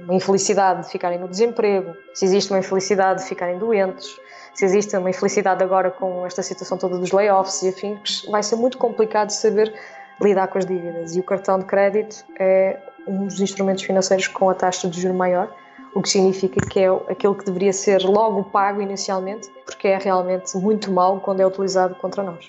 [0.06, 4.16] uma infelicidade de ficarem no desemprego, se existe uma infelicidade de ficarem doentes,
[4.54, 8.56] se existe uma infelicidade agora com esta situação toda dos layoffs e afins, vai ser
[8.56, 9.74] muito complicado saber
[10.22, 11.16] lidar com as dívidas.
[11.16, 12.78] E o cartão de crédito é
[13.08, 15.54] um dos instrumentos financeiros com a taxa de juro maior,
[15.96, 20.56] o que significa que é aquilo que deveria ser logo pago inicialmente, porque é realmente
[20.58, 22.48] muito mau quando é utilizado contra nós.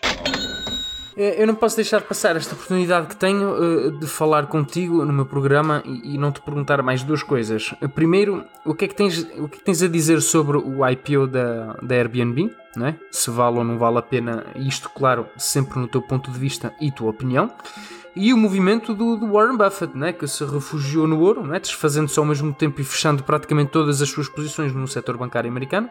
[1.16, 5.12] É, eu não posso deixar passar esta oportunidade que tenho uh, de falar contigo no
[5.12, 7.72] meu programa e, e, não te perguntar mais duas coisas.
[7.94, 10.86] Primeiro, o que é que tens, o que, é que tens a dizer sobre o
[10.86, 12.50] IPO da, da Airbnb?
[12.76, 12.96] Não é?
[13.10, 16.74] Se vale ou não vale a pena, isto, claro, sempre no teu ponto de vista
[16.80, 17.50] e tua opinião.
[18.16, 22.18] E o movimento do, do Warren Buffett, né, que se refugiou no ouro, né, desfazendo-se
[22.18, 25.88] ao mesmo tempo e fechando praticamente todas as suas posições no setor bancário americano.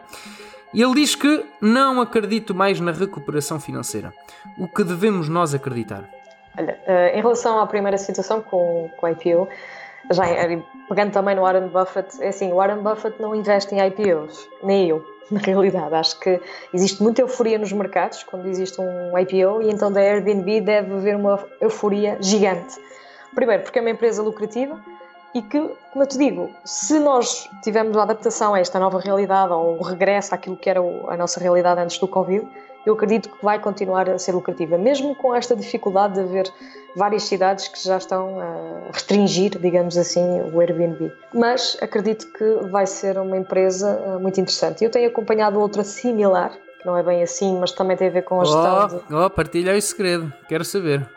[0.74, 4.12] E ele diz que não acredito mais na recuperação financeira.
[4.58, 6.02] O que devemos nós acreditar?
[6.58, 9.48] Olha, eh, em relação à primeira situação com, com a IPO,
[10.10, 10.24] já
[10.88, 14.88] pegando também no Warren Buffett, é assim, o Warren Buffett não investe em IPOs, nem
[14.88, 15.94] eu, na realidade.
[15.94, 16.40] Acho que
[16.72, 21.14] existe muita euforia nos mercados quando existe um IPO e então da Airbnb deve haver
[21.14, 22.80] uma euforia gigante.
[23.32, 24.80] Primeiro, porque é uma empresa lucrativa,
[25.34, 25.58] e que,
[25.90, 29.82] como eu te digo, se nós tivermos a adaptação a esta nova realidade ou o
[29.82, 32.46] regresso àquilo que era a nossa realidade antes do Covid,
[32.86, 36.52] eu acredito que vai continuar a ser lucrativa, mesmo com esta dificuldade de haver
[36.94, 41.10] várias cidades que já estão a restringir, digamos assim, o Airbnb.
[41.32, 44.84] Mas acredito que vai ser uma empresa eh, muito interessante.
[44.84, 48.22] Eu tenho acompanhado outra similar, que não é bem assim, mas também tem a ver
[48.22, 48.84] com a gestão.
[48.84, 49.14] Oh, de...
[49.14, 51.08] oh partilha o segredo, quero saber.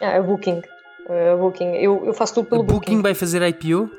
[0.00, 0.62] Ah, a Booking
[1.08, 1.74] a Booking.
[1.76, 2.78] Eu, eu faço tudo pelo a Booking.
[2.78, 3.90] Booking vai fazer IPO?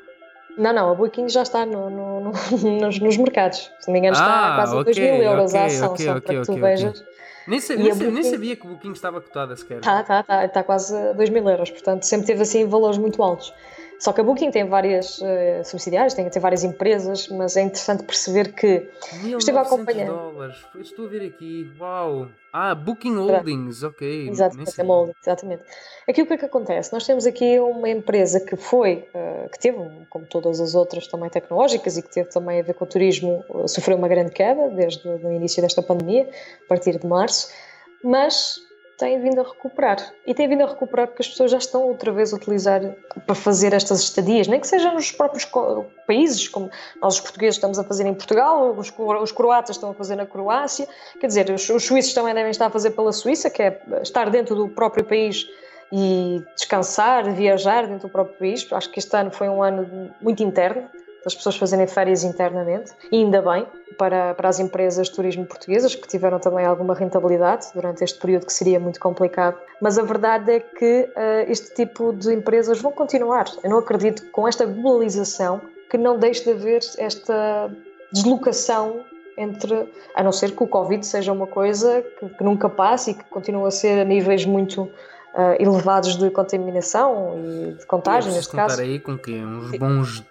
[0.58, 2.32] Não, não, a Booking já está no, no, no,
[2.82, 3.72] nos, nos, mercados.
[3.80, 5.94] Se não me engano, está ah, a quase okay, 2 mil euros okay, a ação,
[5.94, 7.04] okay, só para que tu vejas.
[7.48, 8.12] Nem, nem, Booking...
[8.12, 9.78] nem, sabia que o Booking estava cotada sequer.
[9.78, 13.22] Está, está, está, está quase a 2 mil euros, portanto sempre teve assim valores muito
[13.22, 13.54] altos.
[14.06, 18.04] Só que a Booking tem várias uh, subsidiárias, tem, tem várias empresas, mas é interessante
[18.04, 18.88] perceber que
[19.36, 20.06] estive a acompanhar.
[20.06, 22.28] dólares, estou a ver aqui, uau!
[22.54, 24.30] Ah, Booking Holdings, ok.
[24.30, 25.64] Exatamente, Holdings, exatamente.
[26.08, 26.94] Aqui o que é que acontece?
[26.94, 31.28] Nós temos aqui uma empresa que foi, uh, que teve, como todas as outras também
[31.28, 34.70] tecnológicas e que teve também a ver com o turismo, uh, sofreu uma grande queda
[34.70, 36.30] desde o início desta pandemia,
[36.64, 37.52] a partir de março,
[38.04, 38.60] mas
[38.98, 39.98] tem vindo a recuperar.
[40.26, 42.82] E tem vindo a recuperar porque as pessoas já estão outra vez a utilizar
[43.26, 45.46] para fazer estas estadias, nem que seja nos próprios
[46.08, 46.70] países, como
[47.02, 50.26] nós os portugueses estamos a fazer em Portugal, os, os croatas estão a fazer na
[50.26, 50.88] Croácia,
[51.20, 54.30] quer dizer, os, os suíços também devem estar a fazer pela Suíça, que é estar
[54.30, 55.46] dentro do próprio país
[55.92, 58.68] e descansar, viajar dentro do próprio país.
[58.72, 60.90] Acho que este ano foi um ano muito interno,
[61.26, 63.66] das pessoas fazerem férias internamente, e ainda bem
[63.98, 68.46] para, para as empresas de turismo portuguesas, que tiveram também alguma rentabilidade durante este período
[68.46, 69.58] que seria muito complicado.
[69.82, 73.46] Mas a verdade é que uh, este tipo de empresas vão continuar.
[73.64, 75.60] Eu não acredito que com esta globalização
[75.90, 77.72] que não deixe de haver esta
[78.12, 79.02] deslocação
[79.38, 83.14] entre, a não ser que o Covid seja uma coisa que, que nunca passe e
[83.16, 84.92] que continua a ser a níveis muito uh,
[85.60, 88.82] elevados de contaminação e de contágio, neste caso.
[88.82, 90.24] aí com que uns bons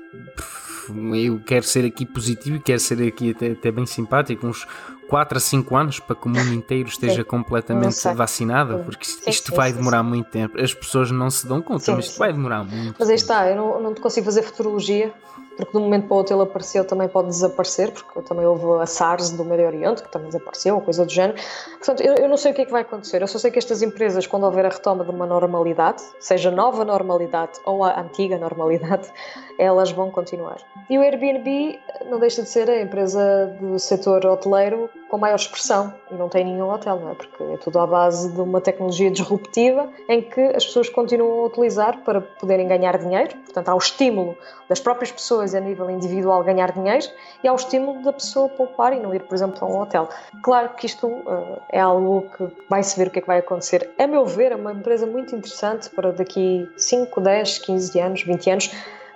[1.15, 4.67] eu quero ser aqui positivo e quero ser aqui até, até bem simpático, uns,
[5.09, 7.25] 4 a 5 anos para que o mundo inteiro esteja sim.
[7.25, 10.61] completamente vacinado, porque isto, sim, sim, vai demorar muito tempo.
[10.61, 12.97] As pessoas não se dão conta, mas isto vai demorar muito.
[12.99, 15.13] Mas aí está, eu não, não consigo fazer futurologia
[15.57, 18.83] porque de um momento para o outro ele apareceu, também pode desaparecer, porque também houve
[18.83, 21.39] a SARS do Médio Oriente, que também desapareceu, ou coisa do género.
[21.79, 23.59] Portanto, eu, eu, não sei o que é que vai acontecer, eu só sei que
[23.59, 28.39] estas empresas, quando houver a retoma de uma normalidade, seja nova normalidade ou a antiga
[28.39, 29.09] normalidade,
[29.59, 30.59] elas vão continuar.
[30.91, 35.95] E o Airbnb não deixa de ser a empresa do setor hoteleiro com maior expressão
[36.11, 37.15] e não tem nenhum hotel, não é?
[37.15, 41.47] Porque é tudo à base de uma tecnologia disruptiva em que as pessoas continuam a
[41.47, 43.37] utilizar para poderem ganhar dinheiro.
[43.45, 44.37] Portanto, há o estímulo
[44.69, 47.07] das próprias pessoas a nível individual ganhar dinheiro
[47.43, 50.09] e há o estímulo da pessoa poupar e não ir, por exemplo, a um hotel.
[50.43, 53.91] Claro que isto uh, é algo que vai-se ver o que é que vai acontecer.
[53.99, 58.51] A meu ver, é uma empresa muito interessante para daqui 5, 10, 15 anos, 20
[58.51, 58.71] anos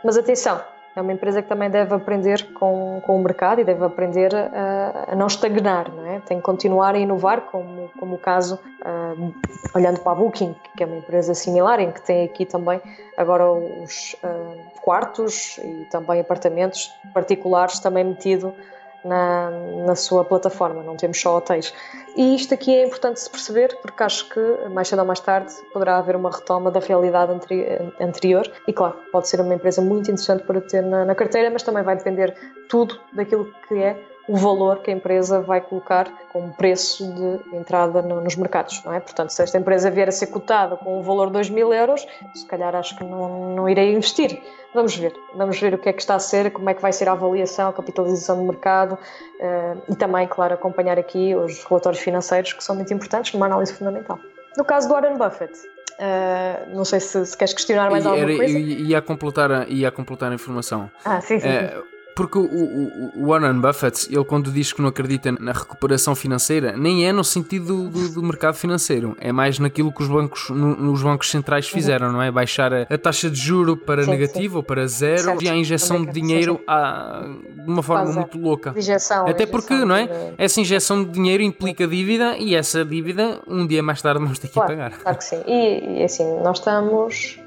[0.04, 0.60] mas atenção,
[0.94, 5.12] é uma empresa que também deve aprender com, com o mercado e deve aprender a,
[5.12, 6.20] a não estagnar, não é?
[6.20, 9.34] Tem que continuar a inovar, como, como o caso, uh,
[9.74, 12.80] olhando para a Booking, que é uma empresa similar, em que tem aqui também
[13.16, 18.54] agora os uh, quartos e também apartamentos particulares também metido
[19.04, 19.50] na,
[19.84, 21.74] na sua plataforma, não temos só hotéis.
[22.16, 25.52] E isto aqui é importante se perceber, porque acho que mais cedo ou mais tarde
[25.74, 27.30] poderá haver uma retoma da realidade
[28.00, 28.50] anterior.
[28.66, 31.82] E claro, pode ser uma empresa muito interessante para ter na, na carteira, mas também
[31.82, 32.34] vai depender
[32.70, 33.94] tudo daquilo que é
[34.28, 38.92] o valor que a empresa vai colocar como preço de entrada no, nos mercados, não
[38.92, 39.00] é?
[39.00, 42.06] Portanto, se esta empresa vier a ser cotada com um valor de 2 mil euros,
[42.34, 44.40] se calhar acho que não, não irei investir.
[44.74, 46.92] Vamos ver, vamos ver o que é que está a ser, como é que vai
[46.92, 52.02] ser a avaliação, a capitalização do mercado uh, e também, claro, acompanhar aqui os relatórios
[52.02, 54.18] financeiros que são muito importantes numa análise fundamental.
[54.58, 55.58] No caso do Warren Buffett,
[55.98, 58.56] Uh, não sei se, se, queres questionar mais alguma coisa.
[58.56, 60.88] Ia completar, ia completar a informação.
[61.04, 61.48] Ah, sim, sim.
[61.48, 61.84] Uh,
[62.18, 66.76] porque o, o, o, Warren Buffett, ele quando diz que não acredita na recuperação financeira,
[66.76, 70.90] nem é no sentido do, do mercado financeiro, é mais naquilo que os bancos, no,
[70.90, 71.74] os bancos centrais uhum.
[71.74, 72.28] fizeram, não é?
[72.28, 74.56] Baixar a, a taxa de juro para sim, negativo sim.
[74.56, 75.44] ou para zero certo.
[75.44, 77.22] e a injeção de dinheiro a,
[77.54, 78.74] de uma forma muito louca.
[78.76, 80.32] Injeção, Até porque, não é?
[80.36, 84.48] Essa injeção de dinheiro implica dívida e essa dívida um dia mais tarde vamos ter
[84.48, 84.90] que claro, pagar.
[84.98, 85.40] Claro que sim.
[85.46, 87.38] E, e assim, nós estamos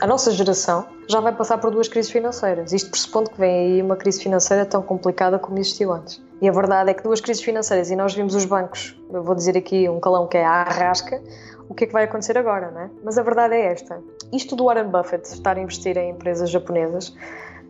[0.00, 2.72] a nossa geração já vai passar por duas crises financeiras.
[2.72, 6.22] Isto pressupondo que vem aí uma crise financeira tão complicada como existiu antes.
[6.40, 9.34] E a verdade é que duas crises financeiras, e nós vimos os bancos, eu vou
[9.34, 11.22] dizer aqui um calão que é a arrasca,
[11.68, 12.90] o que é que vai acontecer agora, não é?
[13.02, 14.02] Mas a verdade é esta.
[14.32, 17.14] Isto do Warren Buffett estar a investir em empresas japonesas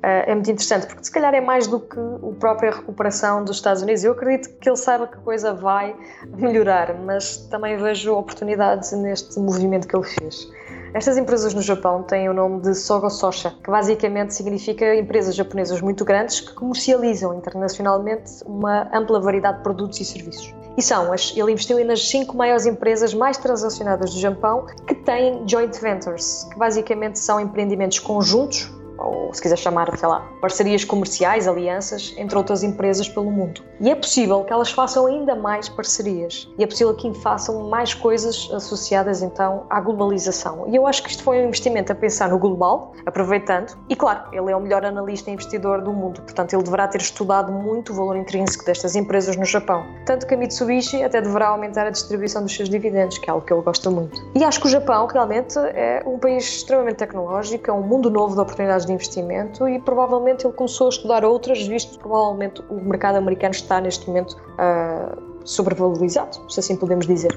[0.02, 3.56] eh, é muito interessante, porque se calhar é mais do que a própria recuperação dos
[3.56, 4.04] Estados Unidos.
[4.04, 5.96] Eu acredito que ele saiba que a coisa vai
[6.36, 10.50] melhorar, mas também vejo oportunidades neste movimento que ele fez.
[10.94, 15.80] Estas empresas no Japão têm o nome de Sogo Sosha, que basicamente significa empresas japonesas
[15.80, 20.54] muito grandes que comercializam internacionalmente uma ampla variedade de produtos e serviços.
[20.76, 25.42] E são, as, ele investiu nas cinco maiores empresas mais transacionadas do Japão que têm
[25.48, 31.48] joint ventures, que basicamente são empreendimentos conjuntos ou se quiser chamar, sei lá, parcerias comerciais,
[31.48, 33.62] alianças entre outras empresas pelo mundo.
[33.80, 37.94] E é possível que elas façam ainda mais parcerias e é possível que façam mais
[37.94, 40.66] coisas associadas então à globalização.
[40.68, 44.22] E eu acho que isto foi um investimento a pensar no global, aproveitando, e claro,
[44.32, 47.92] ele é o melhor analista e investidor do mundo, portanto ele deverá ter estudado muito
[47.92, 49.84] o valor intrínseco destas empresas no Japão.
[50.06, 53.44] Tanto que a Mitsubishi até deverá aumentar a distribuição dos seus dividendos, que é algo
[53.44, 54.20] que ele gosta muito.
[54.34, 58.34] E acho que o Japão realmente é um país extremamente tecnológico, é um mundo novo
[58.34, 62.74] de oportunidades de investimento e provavelmente ele começou a estudar outras, visto que provavelmente o
[62.76, 67.36] mercado americano está neste momento uh, sobrevalorizado, se assim podemos dizer.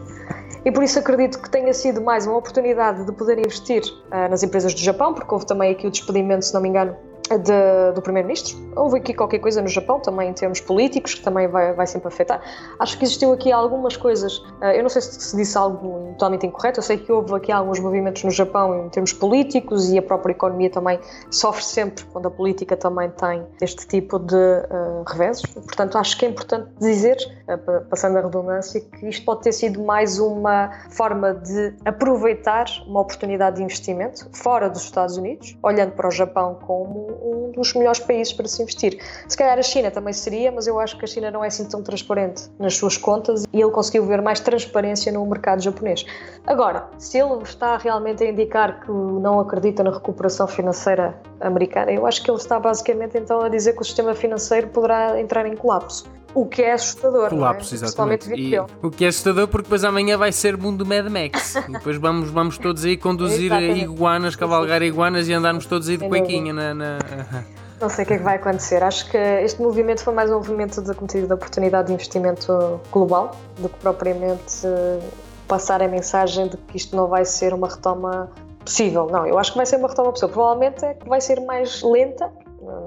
[0.65, 4.43] E por isso acredito que tenha sido mais uma oportunidade de poder investir uh, nas
[4.43, 6.95] empresas do Japão, porque houve também aqui o despedimento, se não me engano,
[7.30, 8.57] de, do Primeiro-Ministro.
[8.75, 12.07] Houve aqui qualquer coisa no Japão, também em termos políticos, que também vai, vai sempre
[12.07, 12.41] afetar.
[12.80, 16.45] Acho que existiu aqui algumas coisas, eh, eu não sei se, se disse algo totalmente
[16.45, 20.01] incorreto, eu sei que houve aqui alguns movimentos no Japão em termos políticos e a
[20.01, 20.99] própria economia também
[21.30, 25.41] sofre sempre quando a política também tem este tipo de uh, reveses.
[25.41, 27.17] Portanto, acho que é importante dizer,
[27.47, 33.01] uh, passando a redundância, que isto pode ter sido mais uma forma de aproveitar uma
[33.01, 37.99] oportunidade de investimento fora dos Estados Unidos, olhando para o Japão como um dos melhores
[37.99, 38.99] países para se investir.
[39.28, 41.65] Se calhar a China também seria, mas eu acho que a China não é assim
[41.65, 46.05] tão transparente nas suas contas e ele conseguiu ver mais transparência no mercado japonês.
[46.45, 52.05] Agora, se ele está realmente a indicar que não acredita na recuperação financeira americana, eu
[52.05, 55.55] acho que ele está basicamente então a dizer que o sistema financeiro poderá entrar em
[55.55, 56.09] colapso.
[56.34, 57.30] O que é assustador.
[57.30, 57.78] Colapso, é?
[57.78, 58.30] exatamente.
[58.34, 61.55] E, o que é assustador porque depois amanhã vai ser mundo Mad Max.
[61.67, 66.07] e depois vamos, vamos todos aí conduzir iguanas, cavalgar iguanas e andarmos todos aí de
[66.07, 66.73] cuequinha na...
[66.73, 66.97] na...
[67.80, 68.82] Não sei o que é que vai acontecer.
[68.82, 73.36] Acho que este movimento foi mais um movimento de cometido de oportunidade de investimento global
[73.59, 74.99] do que propriamente eh,
[75.47, 78.32] passar a mensagem de que isto não vai ser uma retoma
[78.65, 79.07] possível.
[79.11, 80.30] Não, eu acho que vai ser uma retoma possível.
[80.30, 82.32] Provavelmente é que vai ser mais lenta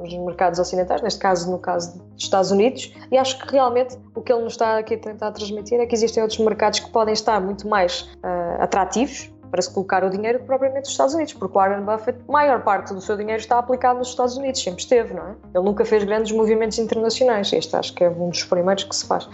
[0.02, 4.20] nos mercados ocidentais, neste caso no caso dos Estados Unidos, e acho que realmente o
[4.20, 7.14] que ele nos está aqui a tentar transmitir é que existem outros mercados que podem
[7.14, 11.56] estar muito mais uh, atrativos para se colocar o dinheiro propriamente nos Estados Unidos, porque
[11.56, 14.80] o Warren Buffett, a maior parte do seu dinheiro está aplicado nos Estados Unidos, sempre
[14.80, 15.34] esteve, não é?
[15.54, 19.04] Ele nunca fez grandes movimentos internacionais, este acho que é um dos primeiros que se
[19.06, 19.28] faz,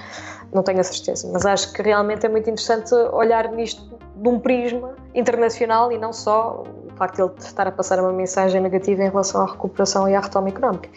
[0.53, 4.39] não tenho a certeza, mas acho que realmente é muito interessante olhar nisto de um
[4.41, 6.65] prisma internacional e não só
[6.97, 10.21] facto de ele estar a passar uma mensagem negativa em relação à recuperação e à
[10.21, 10.89] retoma económica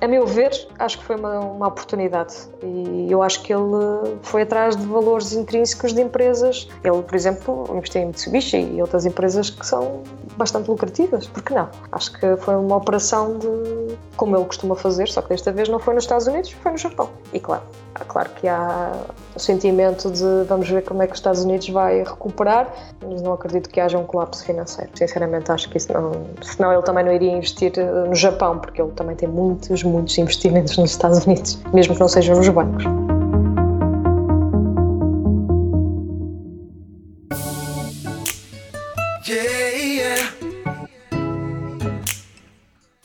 [0.00, 4.42] a meu ver, acho que foi uma, uma, oportunidade e eu acho que ele foi
[4.42, 6.68] atrás de valores intrínsecos de empresas.
[6.84, 10.02] Ele, por exemplo, investiu em Mitsubishi e outras empresas que são
[10.36, 11.68] bastante lucrativas, por que não?
[11.90, 15.78] Acho que foi uma operação de como ele costuma fazer, só que desta vez não
[15.78, 17.10] foi nos Estados Unidos, foi no Japão.
[17.32, 17.62] E claro,
[18.06, 18.92] claro que há
[19.34, 22.72] o sentimento de vamos ver como é que os Estados Unidos vai recuperar,
[23.06, 24.90] mas não acredito que haja um colapso financeiro.
[24.94, 26.12] Sinceramente, acho que isso não.
[26.42, 27.72] Senão ele também não iria investir
[28.08, 32.08] no Japão, porque ele também tem muitos muitos investimentos nos Estados Unidos, mesmo que não
[32.08, 32.84] sejam nos bancos.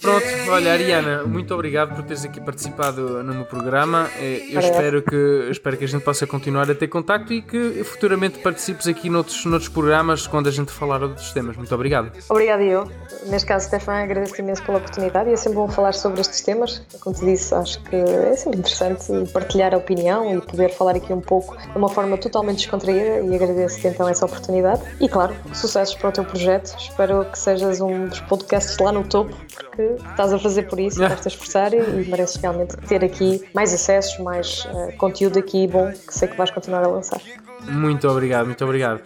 [0.03, 4.09] Pronto, olha, Ariana, muito obrigado por teres aqui participado no meu programa.
[4.19, 7.81] Eh, eu espero que, espero que a gente possa continuar a ter contacto e que
[7.85, 11.55] futuramente participes aqui noutros, noutros programas quando a gente falar de outros temas.
[11.55, 12.11] Muito obrigado.
[12.27, 12.91] Obrigada, eu.
[13.27, 16.81] Neste caso, Stefan, agradeço imenso pela oportunidade e é sempre bom falar sobre estes temas.
[16.99, 21.13] Como te disse, acho que é sempre interessante partilhar a opinião e poder falar aqui
[21.13, 24.81] um pouco de uma forma totalmente descontraída e agradeço-te então essa oportunidade.
[24.99, 26.75] E claro, sucessos para o teu projeto.
[26.77, 31.03] Espero que sejas um dos podcasts lá no topo, porque estás a fazer por isso,
[31.03, 35.91] estás a esforçar e, mereces realmente ter aqui mais acessos, mais uh, conteúdo aqui bom
[35.91, 37.21] que sei que vais continuar a lançar.
[37.61, 39.01] Muito obrigado, muito obrigado.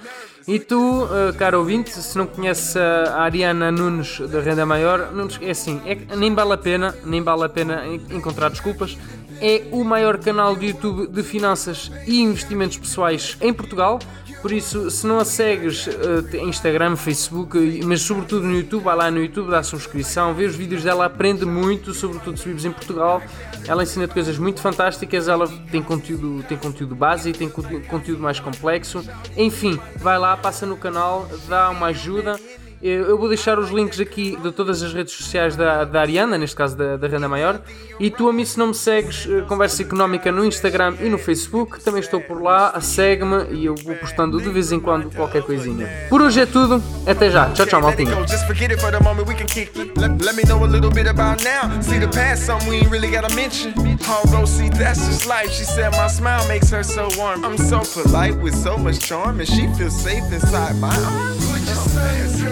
[0.47, 5.37] E tu, uh, caro ouvinte, se não conheces a Ariana Nunes da Renda Maior, Nunes,
[5.41, 8.97] é assim, é, nem vale a pena, nem vale a pena encontrar desculpas.
[9.41, 13.99] É o maior canal de YouTube de finanças e investimentos pessoais em Portugal.
[14.41, 19.11] Por isso, se não a segues uh, Instagram, Facebook, mas sobretudo no YouTube, vai lá
[19.11, 23.21] no YouTube, dá subscrição, vê os vídeos dela, aprende muito, sobretudo se vives em Portugal.
[23.67, 29.03] Ela ensina coisas muito fantásticas, ela tem conteúdo, tem conteúdo básico, tem conteúdo mais complexo.
[29.35, 32.39] Enfim, vai lá, passa no canal, dá uma ajuda.
[32.81, 36.55] Eu vou deixar os links aqui de todas as redes sociais da, da Ariana, neste
[36.55, 37.59] caso da, da Renda Maior.
[37.99, 41.17] E tu, a mim, se não me segues, eh, Conversa Económica no Instagram e no
[41.17, 45.41] Facebook, também estou por lá, segue-me e eu vou postando de vez em quando qualquer
[45.41, 45.89] coisinha.
[46.09, 47.49] Por hoje é tudo, até já.
[47.49, 48.15] Tchau, tchau, maltinha.